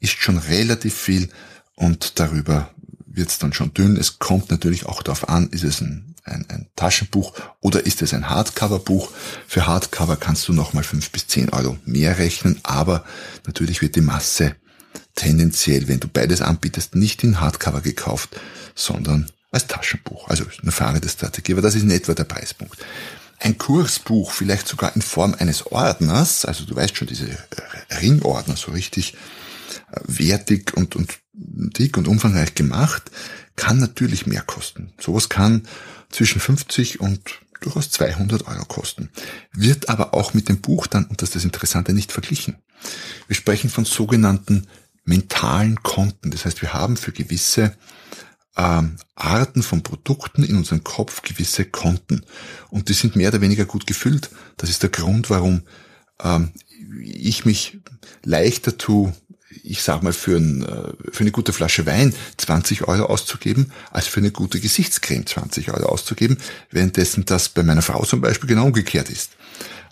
ist 0.00 0.12
schon 0.12 0.38
relativ 0.38 0.94
viel 0.94 1.30
und 1.74 2.18
darüber 2.18 2.70
wird 3.06 3.30
es 3.30 3.38
dann 3.38 3.52
schon 3.52 3.74
dünn. 3.74 3.96
Es 3.96 4.18
kommt 4.18 4.50
natürlich 4.50 4.86
auch 4.86 5.02
darauf 5.02 5.28
an, 5.28 5.48
ist 5.48 5.64
es 5.64 5.80
ein 5.80 6.08
ein, 6.28 6.46
ein 6.48 6.66
Taschenbuch 6.76 7.32
oder 7.60 7.84
ist 7.86 8.02
es 8.02 8.14
ein 8.14 8.28
Hardcover-Buch? 8.28 9.10
Für 9.46 9.66
Hardcover 9.66 10.16
kannst 10.16 10.48
du 10.48 10.52
nochmal 10.52 10.84
fünf 10.84 11.10
bis 11.10 11.26
zehn 11.26 11.48
Euro 11.50 11.78
mehr 11.84 12.18
rechnen, 12.18 12.60
aber 12.62 13.04
natürlich 13.46 13.82
wird 13.82 13.96
die 13.96 14.00
Masse 14.00 14.56
tendenziell, 15.14 15.88
wenn 15.88 16.00
du 16.00 16.08
beides 16.08 16.40
anbietest, 16.40 16.94
nicht 16.94 17.24
in 17.24 17.40
Hardcover 17.40 17.80
gekauft, 17.80 18.36
sondern 18.74 19.30
als 19.50 19.66
Taschenbuch. 19.66 20.28
Also 20.28 20.44
eine 20.62 20.72
Frage 20.72 21.00
der 21.00 21.08
Strategie, 21.08 21.52
aber 21.52 21.62
das 21.62 21.74
ist 21.74 21.82
in 21.82 21.90
etwa 21.90 22.14
der 22.14 22.24
Preispunkt. 22.24 22.78
Ein 23.40 23.56
Kursbuch, 23.56 24.32
vielleicht 24.32 24.66
sogar 24.66 24.94
in 24.96 25.02
Form 25.02 25.34
eines 25.38 25.66
Ordners, 25.66 26.44
also 26.44 26.64
du 26.64 26.74
weißt 26.74 26.96
schon, 26.96 27.08
diese 27.08 27.26
Ringordner, 28.00 28.56
so 28.56 28.72
richtig 28.72 29.14
wertig 30.04 30.74
und, 30.74 30.96
und 30.96 31.18
dick 31.32 31.96
und 31.96 32.08
umfangreich 32.08 32.54
gemacht, 32.54 33.10
kann 33.56 33.78
natürlich 33.78 34.26
mehr 34.26 34.42
kosten. 34.42 34.92
Sowas 35.00 35.28
kann 35.28 35.66
zwischen 36.10 36.40
50 36.40 37.00
und 37.00 37.20
durchaus 37.60 37.90
200 37.90 38.46
Euro 38.46 38.64
kosten. 38.64 39.10
Wird 39.52 39.88
aber 39.88 40.14
auch 40.14 40.34
mit 40.34 40.48
dem 40.48 40.60
Buch 40.60 40.86
dann, 40.86 41.06
und 41.06 41.22
das 41.22 41.30
ist 41.30 41.36
das 41.36 41.44
Interessante, 41.44 41.92
nicht 41.92 42.12
verglichen. 42.12 42.56
Wir 43.26 43.36
sprechen 43.36 43.70
von 43.70 43.84
sogenannten 43.84 44.66
mentalen 45.04 45.82
Konten. 45.82 46.30
Das 46.30 46.44
heißt, 46.44 46.62
wir 46.62 46.72
haben 46.72 46.96
für 46.96 47.12
gewisse 47.12 47.76
ähm, 48.56 48.96
Arten 49.14 49.62
von 49.62 49.82
Produkten 49.82 50.44
in 50.44 50.56
unserem 50.56 50.84
Kopf 50.84 51.22
gewisse 51.22 51.64
Konten. 51.64 52.24
Und 52.70 52.88
die 52.88 52.92
sind 52.92 53.16
mehr 53.16 53.30
oder 53.30 53.40
weniger 53.40 53.64
gut 53.64 53.86
gefüllt. 53.86 54.30
Das 54.56 54.70
ist 54.70 54.82
der 54.82 54.90
Grund, 54.90 55.30
warum 55.30 55.62
ähm, 56.22 56.52
ich 57.02 57.44
mich 57.44 57.78
leichter 58.24 58.76
tue, 58.78 59.14
ich 59.62 59.82
sag 59.82 60.02
mal, 60.02 60.12
für, 60.12 60.36
ein, 60.36 60.62
äh, 60.62 60.92
für 61.12 61.20
eine 61.20 61.30
gute 61.30 61.52
Flasche 61.52 61.86
Wein 61.86 62.14
20 62.36 62.86
Euro 62.86 63.06
auszugeben, 63.06 63.72
als 63.90 64.06
für 64.06 64.20
eine 64.20 64.30
gute 64.30 64.60
Gesichtscreme 64.60 65.26
20 65.26 65.72
Euro 65.72 65.86
auszugeben, 65.86 66.38
währenddessen 66.70 67.24
das 67.24 67.48
bei 67.48 67.62
meiner 67.62 67.82
Frau 67.82 68.04
zum 68.04 68.20
Beispiel 68.20 68.48
genau 68.48 68.66
umgekehrt 68.66 69.10
ist. 69.10 69.32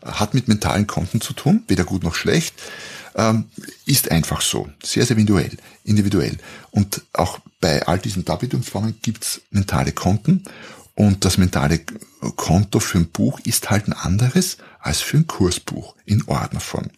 Hat 0.04 0.34
mit 0.34 0.48
mentalen 0.48 0.86
Konten 0.86 1.20
zu 1.20 1.32
tun, 1.32 1.64
weder 1.68 1.84
gut 1.84 2.04
noch 2.04 2.14
schlecht, 2.14 2.54
ähm, 3.16 3.46
ist 3.86 4.10
einfach 4.10 4.40
so, 4.40 4.68
sehr, 4.82 5.06
sehr 5.06 5.16
individuell. 5.16 5.56
individuell. 5.84 6.36
Und 6.70 7.02
auch 7.12 7.40
bei 7.60 7.86
all 7.86 7.98
diesen 7.98 8.24
Darbietungsformen 8.24 8.98
gibt's 9.00 9.40
mentale 9.50 9.92
Konten 9.92 10.44
und 10.94 11.24
das 11.24 11.38
mentale 11.38 11.80
Konto 12.36 12.80
für 12.80 12.98
ein 12.98 13.08
Buch 13.08 13.40
ist 13.40 13.70
halt 13.70 13.88
ein 13.88 13.92
anderes 13.92 14.58
als 14.78 15.00
für 15.00 15.16
ein 15.16 15.26
Kursbuch 15.26 15.94
in 16.04 16.24
Ordnerform. 16.26 16.88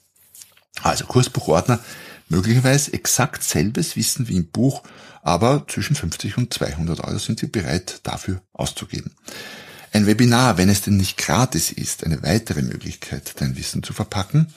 Also 0.83 1.07
Kursbuchordner 1.07 1.81
möglicherweise 2.29 2.93
exakt 2.93 3.43
selbes 3.43 3.97
Wissen 3.97 4.29
wie 4.29 4.37
im 4.37 4.49
Buch, 4.49 4.83
aber 5.23 5.67
zwischen 5.69 5.97
50 5.97 6.39
und 6.39 6.55
200 6.55 7.01
Euro 7.01 7.19
sind 7.19 7.41
Sie 7.41 7.47
bereit 7.47 8.01
dafür 8.03 8.43
auszugeben. 8.53 9.13
Ein 9.93 10.07
Webinar, 10.07 10.59
wenn 10.59 10.69
es 10.69 10.83
denn 10.83 10.97
nicht 10.97 11.17
gratis 11.17 11.73
ist, 11.73 12.05
eine 12.05 12.23
weitere 12.23 12.63
Möglichkeit, 12.63 13.41
dein 13.41 13.57
Wissen 13.57 13.83
zu 13.83 13.93
verpacken, 13.93 14.53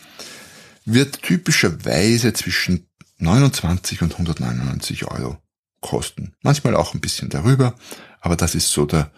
wird 0.86 1.22
typischerweise 1.22 2.34
zwischen 2.34 2.88
29 3.18 4.02
und 4.02 4.14
199 4.14 5.06
Euro 5.06 5.38
kosten. 5.80 6.34
Manchmal 6.42 6.76
auch 6.76 6.94
ein 6.94 7.02
bisschen 7.02 7.30
darüber, 7.30 7.76
aber 8.20 8.36
das 8.36 8.56
ist 8.56 8.72
so 8.72 8.86
der, 8.86 9.12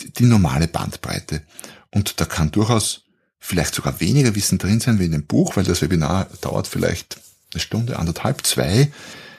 die 0.00 0.24
normale 0.24 0.68
Bandbreite. 0.68 1.42
Und 1.90 2.20
da 2.20 2.24
kann 2.24 2.50
durchaus 2.50 3.04
vielleicht 3.38 3.74
sogar 3.74 4.00
weniger 4.00 4.34
Wissen 4.34 4.58
drin 4.58 4.80
sein 4.80 4.98
wie 4.98 5.06
in 5.06 5.12
dem 5.12 5.26
Buch, 5.26 5.56
weil 5.56 5.64
das 5.64 5.82
Webinar 5.82 6.26
dauert 6.40 6.66
vielleicht 6.66 7.20
eine 7.58 7.64
Stunde, 7.64 7.98
anderthalb, 7.98 8.46
zwei, 8.46 8.90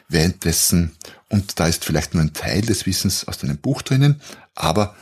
währenddessen, 0.09 0.91
und 1.29 1.59
da 1.59 1.67
ist 1.67 1.85
vielleicht 1.85 2.13
nur 2.13 2.23
ein 2.23 2.33
Teil 2.33 2.61
des 2.61 2.85
Wissens 2.85 3.27
aus 3.27 3.37
deinem 3.37 3.57
Buch 3.57 3.81
drinnen, 3.81 4.21
aber 4.55 4.95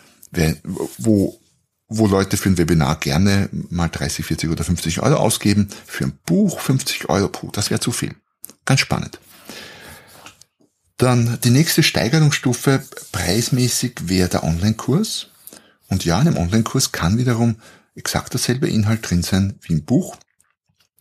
wo, 0.97 1.39
wo 1.88 2.08
Leute 2.08 2.38
für 2.38 2.49
ein 2.49 2.58
Webinar 2.58 2.99
gerne 2.99 3.49
mal 3.51 3.88
30, 3.88 4.25
40 4.25 4.49
oder 4.49 4.63
50 4.63 5.01
Euro 5.01 5.15
ausgeben, 5.15 5.69
für 5.86 6.06
ein 6.06 6.19
Buch 6.25 6.60
50 6.60 7.10
Euro, 7.10 7.30
puh, 7.30 7.49
das 7.51 7.69
wäre 7.69 7.80
zu 7.80 7.91
viel. 7.91 8.15
Ganz 8.65 8.82
spannend. 8.82 9.19
Dann 10.97 11.39
die 11.43 11.51
nächste 11.51 11.84
Steigerungsstufe 11.84 12.84
preismäßig 13.12 14.10
wäre 14.10 14.30
der 14.30 14.43
Online-Kurs. 14.43 15.27
Und 15.88 16.03
ja, 16.06 16.19
in 16.19 16.27
einem 16.27 16.38
Online-Kurs 16.38 16.91
kann 16.91 17.17
wiederum 17.17 17.56
exakt 17.95 18.34
dasselbe 18.34 18.67
Inhalt 18.67 19.10
drin 19.10 19.23
sein 19.23 19.58
wie 19.62 19.73
im 19.73 19.86
Buch 19.86 20.17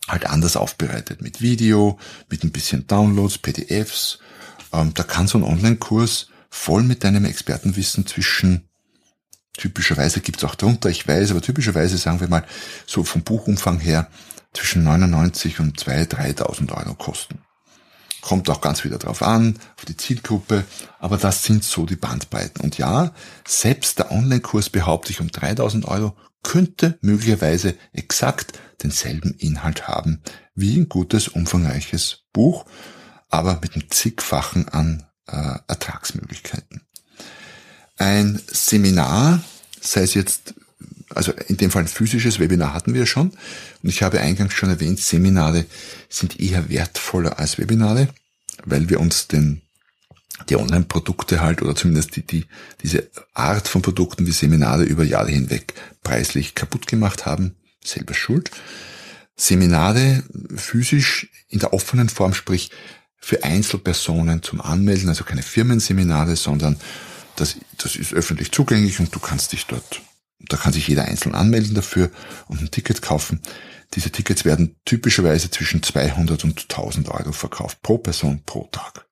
halt 0.07 0.25
anders 0.25 0.55
aufbereitet 0.55 1.21
mit 1.21 1.41
Video, 1.41 1.99
mit 2.29 2.43
ein 2.43 2.51
bisschen 2.51 2.87
Downloads, 2.87 3.37
PDFs. 3.37 4.19
Ähm, 4.73 4.93
da 4.93 5.03
kann 5.03 5.27
so 5.27 5.37
ein 5.37 5.43
Online-Kurs 5.43 6.27
voll 6.49 6.83
mit 6.83 7.03
deinem 7.03 7.25
Expertenwissen 7.25 8.05
zwischen 8.07 8.67
typischerweise 9.57 10.21
gibt's 10.21 10.43
auch 10.43 10.55
drunter, 10.55 10.89
ich 10.89 11.07
weiß, 11.07 11.31
aber 11.31 11.41
typischerweise 11.41 11.97
sagen 11.97 12.19
wir 12.19 12.29
mal 12.29 12.45
so 12.85 13.03
vom 13.03 13.23
Buchumfang 13.23 13.79
her 13.79 14.07
zwischen 14.53 14.83
99 14.83 15.59
und 15.59 15.79
2.000, 15.79 16.37
3.000 16.37 16.71
Euro 16.77 16.93
kosten. 16.95 17.39
Kommt 18.21 18.49
auch 18.49 18.61
ganz 18.61 18.83
wieder 18.83 18.97
drauf 18.97 19.21
an, 19.21 19.57
auf 19.77 19.85
die 19.85 19.97
Zielgruppe, 19.97 20.63
aber 20.99 21.17
das 21.17 21.43
sind 21.43 21.63
so 21.63 21.85
die 21.85 21.95
Bandbreiten. 21.95 22.61
Und 22.61 22.77
ja, 22.77 23.13
selbst 23.47 23.99
der 23.99 24.11
Online-Kurs 24.11 24.69
behaupte 24.69 25.11
ich 25.11 25.21
um 25.21 25.27
3.000 25.27 25.85
Euro 25.85 26.15
könnte 26.47 26.97
möglicherweise 27.01 27.75
exakt 27.91 28.57
denselben 28.81 29.33
Inhalt 29.33 29.89
haben 29.89 30.21
wie 30.55 30.77
ein 30.77 30.87
gutes, 30.87 31.27
umfangreiches 31.27 32.23
Buch, 32.31 32.65
aber 33.27 33.59
mit 33.61 33.73
einem 33.73 33.91
zigfachen 33.91 34.69
an 34.69 35.03
äh, 35.27 35.59
Ertragsmöglichkeiten. 35.67 36.83
Ein 37.97 38.41
Seminar, 38.47 39.43
sei 39.81 40.03
es 40.03 40.13
jetzt, 40.13 40.53
also 41.09 41.33
in 41.33 41.57
dem 41.57 41.69
Fall 41.69 41.83
ein 41.83 41.89
physisches 41.89 42.39
Webinar 42.39 42.73
hatten 42.73 42.93
wir 42.93 43.07
schon, 43.07 43.31
und 43.83 43.89
ich 43.89 44.01
habe 44.01 44.21
eingangs 44.21 44.53
schon 44.53 44.69
erwähnt, 44.69 45.01
Seminare 45.01 45.65
sind 46.07 46.39
eher 46.39 46.69
wertvoller 46.69 47.39
als 47.39 47.57
Webinare, 47.57 48.07
weil 48.63 48.87
wir 48.87 49.01
uns 49.01 49.27
den 49.27 49.63
die 50.49 50.55
Online-Produkte 50.55 51.41
halt 51.41 51.61
oder 51.61 51.75
zumindest 51.75 52.15
die, 52.15 52.25
die, 52.25 52.45
diese 52.81 53.09
Art 53.33 53.67
von 53.67 53.81
Produkten 53.81 54.27
wie 54.27 54.31
Seminare 54.31 54.83
über 54.83 55.03
Jahre 55.03 55.31
hinweg 55.31 55.73
preislich 56.03 56.55
kaputt 56.55 56.87
gemacht 56.87 57.25
haben, 57.25 57.55
selber 57.83 58.13
schuld. 58.13 58.51
Seminare 59.35 60.23
physisch 60.55 61.29
in 61.47 61.59
der 61.59 61.73
offenen 61.73 62.09
Form, 62.09 62.33
sprich 62.33 62.71
für 63.19 63.43
Einzelpersonen 63.43 64.41
zum 64.43 64.61
Anmelden, 64.61 65.09
also 65.09 65.23
keine 65.23 65.43
Firmenseminare, 65.43 66.35
sondern 66.35 66.77
das, 67.35 67.57
das 67.77 67.95
ist 67.95 68.13
öffentlich 68.13 68.51
zugänglich 68.51 68.99
und 68.99 69.13
du 69.13 69.19
kannst 69.19 69.51
dich 69.51 69.65
dort, 69.65 70.01
da 70.39 70.57
kann 70.57 70.73
sich 70.73 70.87
jeder 70.87 71.05
einzeln 71.05 71.35
anmelden 71.35 71.75
dafür 71.75 72.09
und 72.47 72.61
ein 72.61 72.71
Ticket 72.71 73.01
kaufen. 73.01 73.41
Diese 73.93 74.11
Tickets 74.11 74.43
werden 74.43 74.75
typischerweise 74.85 75.49
zwischen 75.49 75.81
200 75.81 76.43
und 76.43 76.61
1000 76.61 77.09
Euro 77.09 77.31
verkauft 77.31 77.81
pro 77.81 77.97
Person 77.97 78.43
pro 78.45 78.67
Tag. 78.71 79.06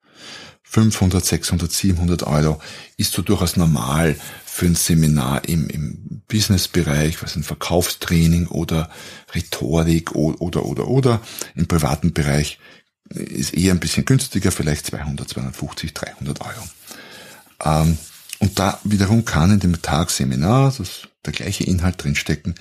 500, 0.76 1.24
600, 1.24 1.72
700 1.72 2.24
Euro 2.24 2.62
ist 2.98 3.14
so 3.14 3.22
durchaus 3.22 3.56
normal 3.56 4.18
für 4.46 4.66
ein 4.66 4.76
Seminar 4.76 5.48
im, 5.48 5.70
im 5.70 6.22
Businessbereich, 6.28 7.24
was 7.24 7.38
ein 7.38 7.44
Verkaufstraining 7.44 8.48
oder 8.48 8.90
Rhetorik 9.34 10.16
oder, 10.16 10.42
oder, 10.42 10.66
oder, 10.66 10.88
oder. 10.90 11.22
Im 11.56 11.68
privaten 11.68 12.12
Bereich 12.12 12.60
ist 13.08 13.54
eher 13.54 13.72
ein 13.72 13.80
bisschen 13.80 14.04
günstiger, 14.04 14.52
vielleicht 14.52 14.88
200, 14.88 15.30
250, 15.30 15.94
300 15.94 16.42
Euro. 16.42 16.64
Ähm, 17.64 17.98
und 18.40 18.60
da 18.60 18.78
wiederum 18.84 19.24
kann 19.24 19.52
in 19.52 19.62
dem 19.62 19.82
Tagseminar 19.82 20.74
das, 20.78 21.08
der 21.26 21.32
gleiche 21.32 21.64
Inhalt 21.64 22.04
drinstecken 22.04 22.56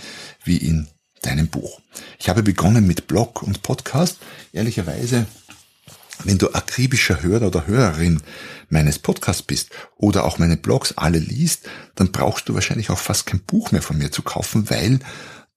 wie 0.45 0.59
in 0.59 0.87
deinem 1.23 1.49
Buch. 1.49 1.81
Ich 2.21 2.29
habe 2.29 2.45
begonnen 2.45 2.87
mit 2.87 3.09
Blog 3.09 3.43
und 3.43 3.63
Podcast. 3.63 4.19
Ehrlicherweise 4.53 5.27
wenn 6.23 6.39
du 6.39 6.53
akribischer 6.53 7.23
Hörer 7.23 7.49
oder 7.49 7.67
Hörerin 7.67 8.23
meines 8.69 8.99
Podcasts 8.99 9.43
bist 9.43 9.71
oder 9.97 10.25
auch 10.25 10.39
meine 10.39 10.57
Blogs 10.57 10.93
alle 10.97 11.19
liest, 11.19 11.69
dann 11.97 12.13
brauchst 12.13 12.49
du 12.49 12.55
wahrscheinlich 12.55 12.91
auch 12.91 12.99
fast 12.99 13.27
kein 13.27 13.41
Buch 13.41 13.73
mehr 13.73 13.83
von 13.83 13.99
mir 13.99 14.13
zu 14.13 14.23
kaufen, 14.23 14.71
weil 14.71 15.01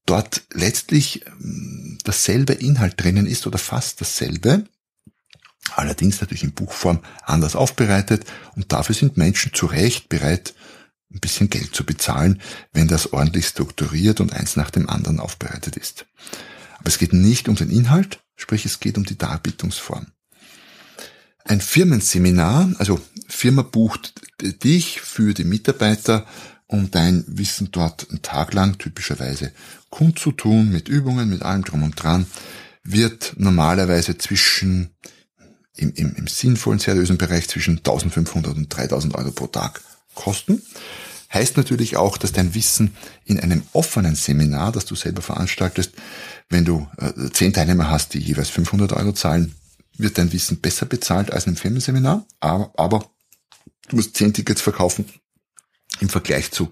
dort 0.05 0.43
letztlich 0.53 1.25
ähm, 1.27 1.99
dasselbe 2.03 2.53
Inhalt 2.53 3.01
drinnen 3.01 3.27
ist 3.27 3.45
oder 3.45 3.57
fast 3.57 4.01
dasselbe, 4.01 4.65
allerdings 5.75 6.21
natürlich 6.21 6.43
in 6.43 6.53
Buchform 6.53 7.01
anders 7.23 7.55
aufbereitet 7.55 8.25
und 8.55 8.71
dafür 8.71 8.95
sind 8.95 9.17
Menschen 9.17 9.53
zu 9.53 9.67
Recht 9.67 10.09
bereit, 10.09 10.55
ein 11.13 11.19
bisschen 11.19 11.49
Geld 11.49 11.73
zu 11.73 11.85
bezahlen, 11.85 12.41
wenn 12.73 12.87
das 12.87 13.13
ordentlich 13.13 13.47
strukturiert 13.47 14.19
und 14.19 14.33
eins 14.33 14.55
nach 14.55 14.71
dem 14.71 14.89
anderen 14.89 15.19
aufbereitet 15.19 15.77
ist. 15.77 16.05
Aber 16.79 16.87
es 16.87 16.97
geht 16.97 17.13
nicht 17.13 17.47
um 17.47 17.55
den 17.55 17.69
Inhalt, 17.69 18.19
sprich 18.35 18.65
es 18.65 18.79
geht 18.79 18.97
um 18.97 19.05
die 19.05 19.17
Darbietungsform 19.17 20.07
ein 21.47 21.61
Firmenseminar, 21.61 22.71
also 22.77 22.99
Firma 23.27 23.61
bucht 23.61 24.13
dich 24.63 25.01
für 25.01 25.33
die 25.33 25.43
Mitarbeiter, 25.43 26.25
um 26.67 26.91
dein 26.91 27.23
Wissen 27.27 27.69
dort 27.71 28.09
einen 28.09 28.21
Tag 28.21 28.53
lang 28.53 28.77
typischerweise 28.77 29.53
kundzutun, 29.89 30.69
mit 30.69 30.89
Übungen, 30.89 31.29
mit 31.29 31.41
allem 31.43 31.63
drum 31.63 31.83
und 31.83 32.01
dran, 32.01 32.25
wird 32.83 33.33
normalerweise 33.37 34.17
zwischen, 34.17 34.91
im, 35.75 35.93
im, 35.93 36.15
im 36.15 36.27
sinnvollen, 36.27 36.79
seriösen 36.79 37.17
Bereich 37.17 37.47
zwischen 37.47 37.77
1500 37.77 38.55
und 38.55 38.69
3000 38.69 39.15
Euro 39.15 39.31
pro 39.31 39.47
Tag 39.47 39.81
kosten. 40.13 40.61
Heißt 41.33 41.57
natürlich 41.57 41.97
auch, 41.97 42.17
dass 42.17 42.31
dein 42.31 42.55
Wissen 42.55 42.95
in 43.25 43.39
einem 43.39 43.63
offenen 43.73 44.15
Seminar, 44.15 44.71
das 44.71 44.85
du 44.85 44.95
selber 44.95 45.21
veranstaltest, 45.21 45.93
wenn 46.49 46.65
du 46.65 46.87
äh, 46.97 47.29
zehn 47.31 47.53
Teilnehmer 47.53 47.89
hast, 47.89 48.13
die 48.13 48.19
jeweils 48.19 48.49
500 48.49 48.93
Euro 48.93 49.11
zahlen, 49.11 49.53
wird 49.97 50.17
dein 50.17 50.31
Wissen 50.31 50.59
besser 50.59 50.85
bezahlt 50.85 51.31
als 51.31 51.45
in 51.45 51.51
einem 51.51 51.57
Firmenseminar, 51.57 52.25
aber, 52.39 52.71
aber 52.77 53.09
du 53.89 53.95
musst 53.95 54.15
zehn 54.15 54.33
Tickets 54.33 54.61
verkaufen 54.61 55.05
im 55.99 56.09
Vergleich 56.09 56.51
zu 56.51 56.71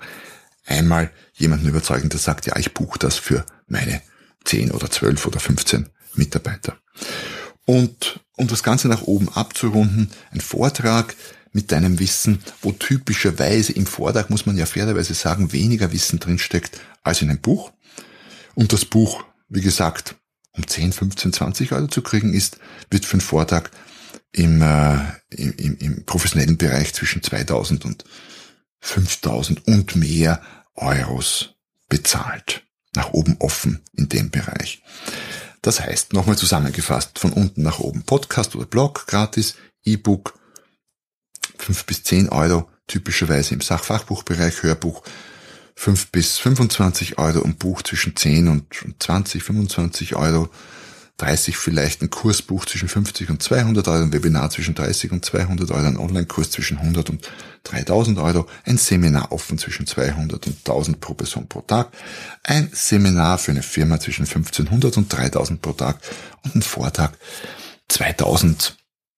einmal 0.66 1.12
jemanden 1.34 1.68
überzeugen, 1.68 2.10
der 2.10 2.20
sagt, 2.20 2.46
ja, 2.46 2.56
ich 2.58 2.74
buche 2.74 3.00
das 3.00 3.18
für 3.18 3.46
meine 3.68 4.02
zehn 4.44 4.72
oder 4.72 4.90
zwölf 4.90 5.26
oder 5.26 5.40
15 5.40 5.90
Mitarbeiter. 6.16 6.78
Und 7.66 8.20
um 8.36 8.48
das 8.48 8.64
Ganze 8.64 8.88
nach 8.88 9.04
oben 9.04 9.30
abzurunden, 9.30 10.12
ein 10.32 10.42
Vortrag 10.42 11.16
mit 11.52 11.72
deinem 11.72 12.00
Wissen, 12.00 12.44
wo 12.62 12.72
typischerweise 12.72 13.74
im 13.74 13.86
Vortrag, 13.86 14.30
muss 14.30 14.46
man 14.46 14.58
ja 14.58 14.66
fairerweise 14.66 15.14
sagen, 15.14 15.52
weniger 15.52 15.92
Wissen 15.92 16.20
drinsteckt 16.20 16.80
als 17.02 17.22
in 17.22 17.30
einem 17.30 17.40
Buch. 17.40 17.72
Und 18.56 18.74
das 18.74 18.86
Buch, 18.86 19.24
wie 19.50 19.62
gesagt, 19.62 20.16
um 20.58 20.68
10, 20.68 20.94
15, 20.94 21.34
20 21.34 21.72
Euro 21.74 21.88
zu 21.88 22.02
kriegen 22.02 22.34
ist, 22.34 22.58
wird 22.89 23.06
für 23.06 23.13
einen 23.13 23.22
Vortrag 23.22 23.72
im, 24.32 24.62
äh, 24.62 24.98
im, 25.30 25.78
im 25.78 26.06
professionellen 26.06 26.58
Bereich 26.58 26.94
zwischen 26.94 27.24
2000 27.24 27.86
und 27.86 28.04
5000 28.80 29.68
und 29.68 29.96
mehr 29.96 30.41
Euros 30.76 31.56
bezahlt. 31.89 32.63
Nach 32.96 33.12
oben 33.12 33.38
offen 33.39 33.82
in 33.94 34.08
dem 34.10 34.30
Bereich. 34.30 34.82
Das 35.62 35.80
heißt, 35.80 36.13
nochmal 36.13 36.38
zusammengefasst, 36.38 37.18
von 37.20 37.34
unten 37.34 37.63
nach 37.63 37.80
oben 37.80 38.04
Podcast 38.04 38.56
oder 38.56 38.65
Blog 38.65 39.08
gratis, 39.08 39.56
E-Book 39.84 40.38
5 41.58 41.86
bis 41.86 42.04
10 42.04 42.30
Euro, 42.30 42.70
typischerweise 42.88 43.54
im 43.54 43.62
Sachfachbuchbereich, 43.62 44.63
Hörbuch 44.63 45.04
5 45.76 46.08
bis 46.12 46.38
25 46.38 47.18
Euro 47.18 47.44
ein 47.44 47.56
Buch 47.56 47.82
zwischen 47.82 48.16
10 48.16 48.48
und 48.48 48.66
20, 49.00 49.44
25 49.44 50.16
Euro, 50.16 50.50
30 51.18 51.56
vielleicht 51.56 52.02
ein 52.02 52.10
Kursbuch 52.10 52.66
zwischen 52.66 52.90
50 52.90 53.30
und 53.30 53.42
200 53.42 53.88
Euro, 53.88 54.04
ein 54.04 54.14
Webinar 54.14 54.50
zwischen 54.50 54.76
30 54.76 55.12
und 55.12 55.24
200 55.24 55.72
Euro, 55.72 55.86
ein 55.86 55.98
Online-Kurs 55.98 56.52
zwischen 56.52 56.78
100 56.78 57.10
und 57.10 57.30
3000 57.64 58.20
Euro, 58.20 58.48
ein 58.66 58.78
Seminar 58.78 59.32
offen 59.32 59.58
zwischen 59.58 59.88
200 59.88 60.46
und 60.48 60.58
1000 60.58 61.00
pro 61.00 61.14
Person 61.14 61.48
pro 61.48 61.62
Tag, 61.62 61.90
ein 62.44 62.70
Seminar 62.74 63.38
für 63.38 63.52
eine 63.52 63.64
Firma 63.64 64.00
zwischen 64.00 64.26
1500 64.26 64.98
und 64.98 65.12
3000 65.12 65.62
pro 65.62 65.74
Tag 65.74 66.00
und 66.44 66.56
ein 66.56 66.62
Vortrag 66.62 67.18
2000 67.88 68.76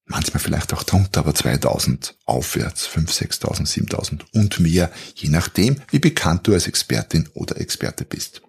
manchmal 0.07 0.41
vielleicht 0.41 0.73
auch 0.73 0.83
drunter, 0.83 1.19
aber 1.19 1.35
2000 1.35 2.15
aufwärts, 2.25 2.87
5, 2.87 3.11
6000, 3.11 3.67
7000 3.67 4.33
und 4.33 4.59
mehr, 4.59 4.91
je 5.15 5.29
nachdem, 5.29 5.81
wie 5.89 5.99
bekannt 5.99 6.47
du 6.47 6.53
als 6.53 6.67
Expertin 6.67 7.29
oder 7.33 7.59
Experte 7.59 8.05
bist. 8.05 8.41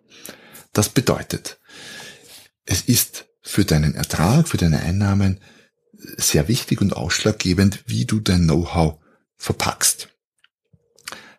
Das 0.73 0.88
bedeutet, 0.88 1.59
es 2.64 2.83
ist 2.83 3.27
für 3.42 3.64
deinen 3.64 3.94
Ertrag, 3.94 4.49
für 4.49 4.57
deine 4.57 4.81
Einnahmen 4.81 5.40
sehr 6.16 6.49
wichtig 6.49 6.81
und 6.81 6.94
ausschlaggebend, 6.94 7.83
wie 7.87 8.05
du 8.05 8.21
dein 8.21 8.44
Know-how 8.44 8.99
verpackst. 9.37 10.09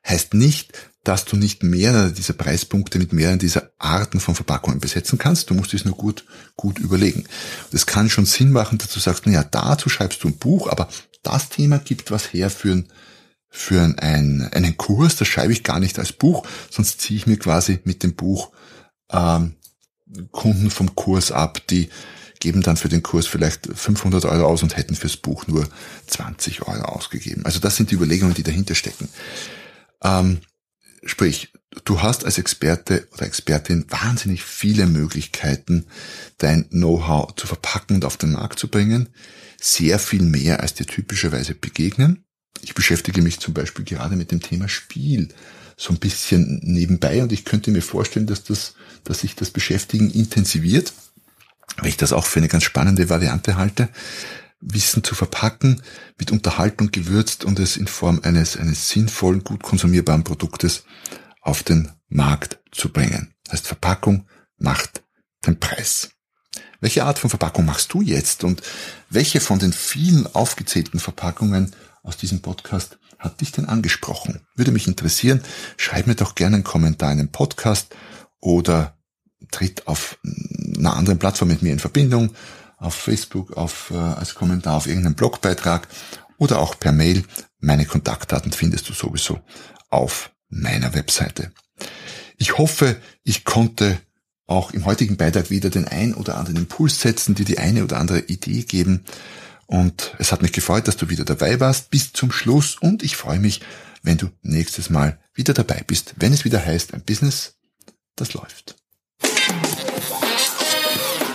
Heißt 0.06 0.34
nicht, 0.34 0.74
dass 1.10 1.26
du 1.26 1.38
nicht 1.38 1.64
mehrere 1.64 2.12
dieser 2.12 2.34
Preispunkte 2.34 3.00
mit 3.00 3.14
mehreren 3.14 3.40
dieser 3.40 3.72
Arten 3.80 4.20
von 4.20 4.36
Verpackungen 4.36 4.80
besetzen 4.80 5.18
kannst. 5.18 5.50
Du 5.50 5.56
musst 5.56 5.74
es 5.74 5.84
nur 5.84 5.96
gut, 5.96 6.24
gut 6.56 6.78
überlegen. 6.78 7.24
Es 7.72 7.88
kann 7.88 8.12
schon 8.12 8.28
Sinn 8.28 8.52
machen, 8.52 8.78
dass 8.78 8.94
du 8.94 9.00
sagst, 9.00 9.26
naja, 9.26 9.44
dazu 9.44 9.90
schreibst 9.90 10.24
du 10.24 10.28
ein 10.28 10.38
Buch, 10.38 10.70
aber 10.70 10.88
das 11.24 11.50
Thema 11.50 11.80
gibt 11.80 12.12
was 12.12 12.32
her 12.32 12.52
für 12.52 12.74
ein 12.74 12.88
für 13.50 13.82
ein, 13.82 13.98
einen 14.54 14.78
Kurs, 14.78 15.16
das 15.16 15.28
schreibe 15.28 15.52
ich 15.52 15.64
gar 15.64 15.80
nicht 15.80 15.98
als 15.98 16.12
Buch, 16.12 16.46
sonst 16.70 17.02
ziehe 17.02 17.18
ich 17.18 17.26
mir 17.26 17.40
quasi 17.40 17.80
mit 17.86 18.04
dem 18.04 18.14
Buch 18.14 18.52
ähm, 19.12 19.56
Kunden 20.30 20.70
vom 20.70 20.94
Kurs 20.94 21.32
ab, 21.32 21.60
die 21.72 21.90
geben 22.40 22.62
dann 22.62 22.78
für 22.78 22.90
den 22.90 23.02
Kurs 23.02 23.26
vielleicht 23.26 23.68
500 23.74 24.26
Euro 24.26 24.46
aus 24.46 24.62
und 24.62 24.78
hätten 24.78 24.94
fürs 24.94 25.18
Buch 25.18 25.48
nur 25.48 25.68
20 26.06 26.68
Euro 26.68 26.84
ausgegeben. 26.84 27.44
Also 27.46 27.60
das 27.60 27.78
sind 27.78 27.90
die 27.90 27.96
Überlegungen, 27.96 28.36
die 28.36 28.44
dahinter 28.44 28.76
stecken. 28.76 29.10
Ähm, 30.04 30.42
Sprich, 31.04 31.54
du 31.86 32.02
hast 32.02 32.26
als 32.26 32.38
Experte 32.38 33.08
oder 33.14 33.26
Expertin 33.26 33.86
wahnsinnig 33.90 34.44
viele 34.44 34.86
Möglichkeiten, 34.86 35.86
dein 36.38 36.70
Know-how 36.70 37.34
zu 37.36 37.48
verpacken 37.48 37.96
und 37.96 38.06
auf 38.06 38.18
den 38.18 38.34
Markt 38.34 38.60
zu 38.60 38.68
bringen. 38.68 39.10
Sehr 39.62 40.00
viel 40.00 40.22
mehr, 40.22 40.62
als 40.62 40.74
dir 40.74 40.86
typischerweise 40.86 41.56
begegnen. 41.56 42.24
Ich 42.62 42.74
beschäftige 42.74 43.22
mich 43.22 43.40
zum 43.40 43.54
Beispiel 43.54 43.86
gerade 43.86 44.16
mit 44.16 44.32
dem 44.32 44.42
Thema 44.42 44.68
Spiel 44.68 45.30
so 45.78 45.94
ein 45.94 46.00
bisschen 46.00 46.60
nebenbei 46.62 47.24
und 47.24 47.32
ich 47.32 47.46
könnte 47.46 47.72
mir 47.72 47.82
vorstellen, 47.82 48.28
dass 48.28 48.44
das, 48.44 48.74
dass 49.06 49.22
sich 49.22 49.36
das 49.36 49.50
Beschäftigen 49.50 50.12
intensiviert, 50.12 50.94
weil 51.78 51.88
ich 51.88 51.98
das 51.98 52.12
auch 52.12 52.26
für 52.26 52.40
eine 52.40 52.50
ganz 52.50 52.66
spannende 52.66 53.10
Variante 53.10 53.56
halte. 53.56 53.88
Wissen 54.62 55.04
zu 55.04 55.16
verpacken, 55.16 55.82
mit 56.18 56.32
Unterhaltung 56.32 56.92
gewürzt 56.92 57.46
und 57.46 57.60
es 57.60 57.78
in 57.78 57.88
Form 57.88 58.20
eines, 58.24 58.58
eines 58.58 58.90
sinnvollen, 58.90 59.44
gut 59.44 59.64
konsumierbaren 59.64 60.24
Produktes 60.24 60.84
auf 61.42 61.64
den 61.64 61.92
Markt 62.10 62.60
zu 62.72 62.90
bringen. 62.92 63.34
Das 63.46 63.54
heißt, 63.54 63.68
Verpackung 63.68 64.28
macht 64.58 65.04
den 65.46 65.60
Preis. 65.60 66.12
Welche 66.82 67.04
Art 67.04 67.20
von 67.20 67.30
Verpackung 67.30 67.66
machst 67.66 67.94
du 67.94 68.02
jetzt 68.02 68.44
und 68.44 68.62
welche 69.10 69.40
von 69.40 69.60
den 69.60 69.74
vielen 69.74 70.28
aufgezählten 70.34 71.00
Verpackungen 71.00 71.76
aus 72.04 72.18
diesem 72.18 72.42
Podcast 72.42 72.98
hat 73.18 73.42
dich 73.42 73.52
denn 73.52 73.66
angesprochen? 73.66 74.42
Würde 74.56 74.72
mich 74.72 74.88
interessieren. 74.88 75.42
Schreib 75.78 76.08
mir 76.08 76.16
doch 76.16 76.36
gerne 76.36 76.56
einen 76.56 76.64
Kommentar 76.64 77.12
in 77.12 77.18
den 77.18 77.32
Podcast 77.32 77.96
oder 78.40 78.98
tritt 79.52 79.88
auf 79.88 80.18
einer 80.78 80.96
anderen 80.96 81.20
Plattform 81.20 81.50
mit 81.50 81.62
mir 81.62 81.74
in 81.74 81.80
Verbindung, 81.80 82.32
auf 82.80 82.96
Facebook, 82.96 83.54
auf, 83.58 83.92
äh, 83.92 83.96
als 83.96 84.36
Kommentar 84.36 84.76
auf 84.76 84.88
irgendeinem 84.88 85.16
Blogbeitrag 85.16 85.88
oder 86.38 86.60
auch 86.60 86.80
per 86.80 86.92
Mail. 86.92 87.24
Meine 87.60 87.86
Kontaktdaten 87.86 88.52
findest 88.52 88.90
du 88.90 88.94
sowieso 88.94 89.40
auf 89.90 90.32
meiner 90.50 90.94
Webseite. 90.94 91.52
Ich 92.38 92.58
hoffe, 92.58 92.98
ich 93.24 93.44
konnte 93.44 94.00
auch 94.48 94.72
im 94.72 94.86
heutigen 94.86 95.18
Beitrag 95.18 95.50
wieder 95.50 95.70
den 95.70 95.88
ein 95.88 96.14
oder 96.14 96.38
anderen 96.38 96.58
Impuls 96.58 97.02
setzen, 97.02 97.36
dir 97.36 97.46
die 97.46 97.60
eine 97.60 97.84
oder 97.84 97.98
andere 97.98 98.22
Idee 98.22 98.64
geben. 98.64 99.04
Und 99.68 100.16
es 100.18 100.32
hat 100.32 100.42
mich 100.42 100.54
gefreut, 100.54 100.88
dass 100.88 100.98
du 100.98 101.10
wieder 101.10 101.26
dabei 101.26 101.60
warst 101.60 101.92
bis 101.92 102.14
zum 102.14 102.32
Schluss 102.32 102.76
und 102.76 103.04
ich 103.04 103.16
freue 103.16 103.40
mich, 103.40 103.62
wenn 104.02 104.18
du 104.18 104.30
nächstes 104.42 104.90
Mal 104.90 105.20
wieder 105.34 105.54
dabei 105.54 105.84
bist, 105.86 106.16
wenn 106.18 106.34
es 106.34 106.46
wieder 106.46 106.66
heißt, 106.66 106.94
ein 106.94 107.04
Business, 107.04 107.60
das 108.16 108.34
läuft. 108.34 108.78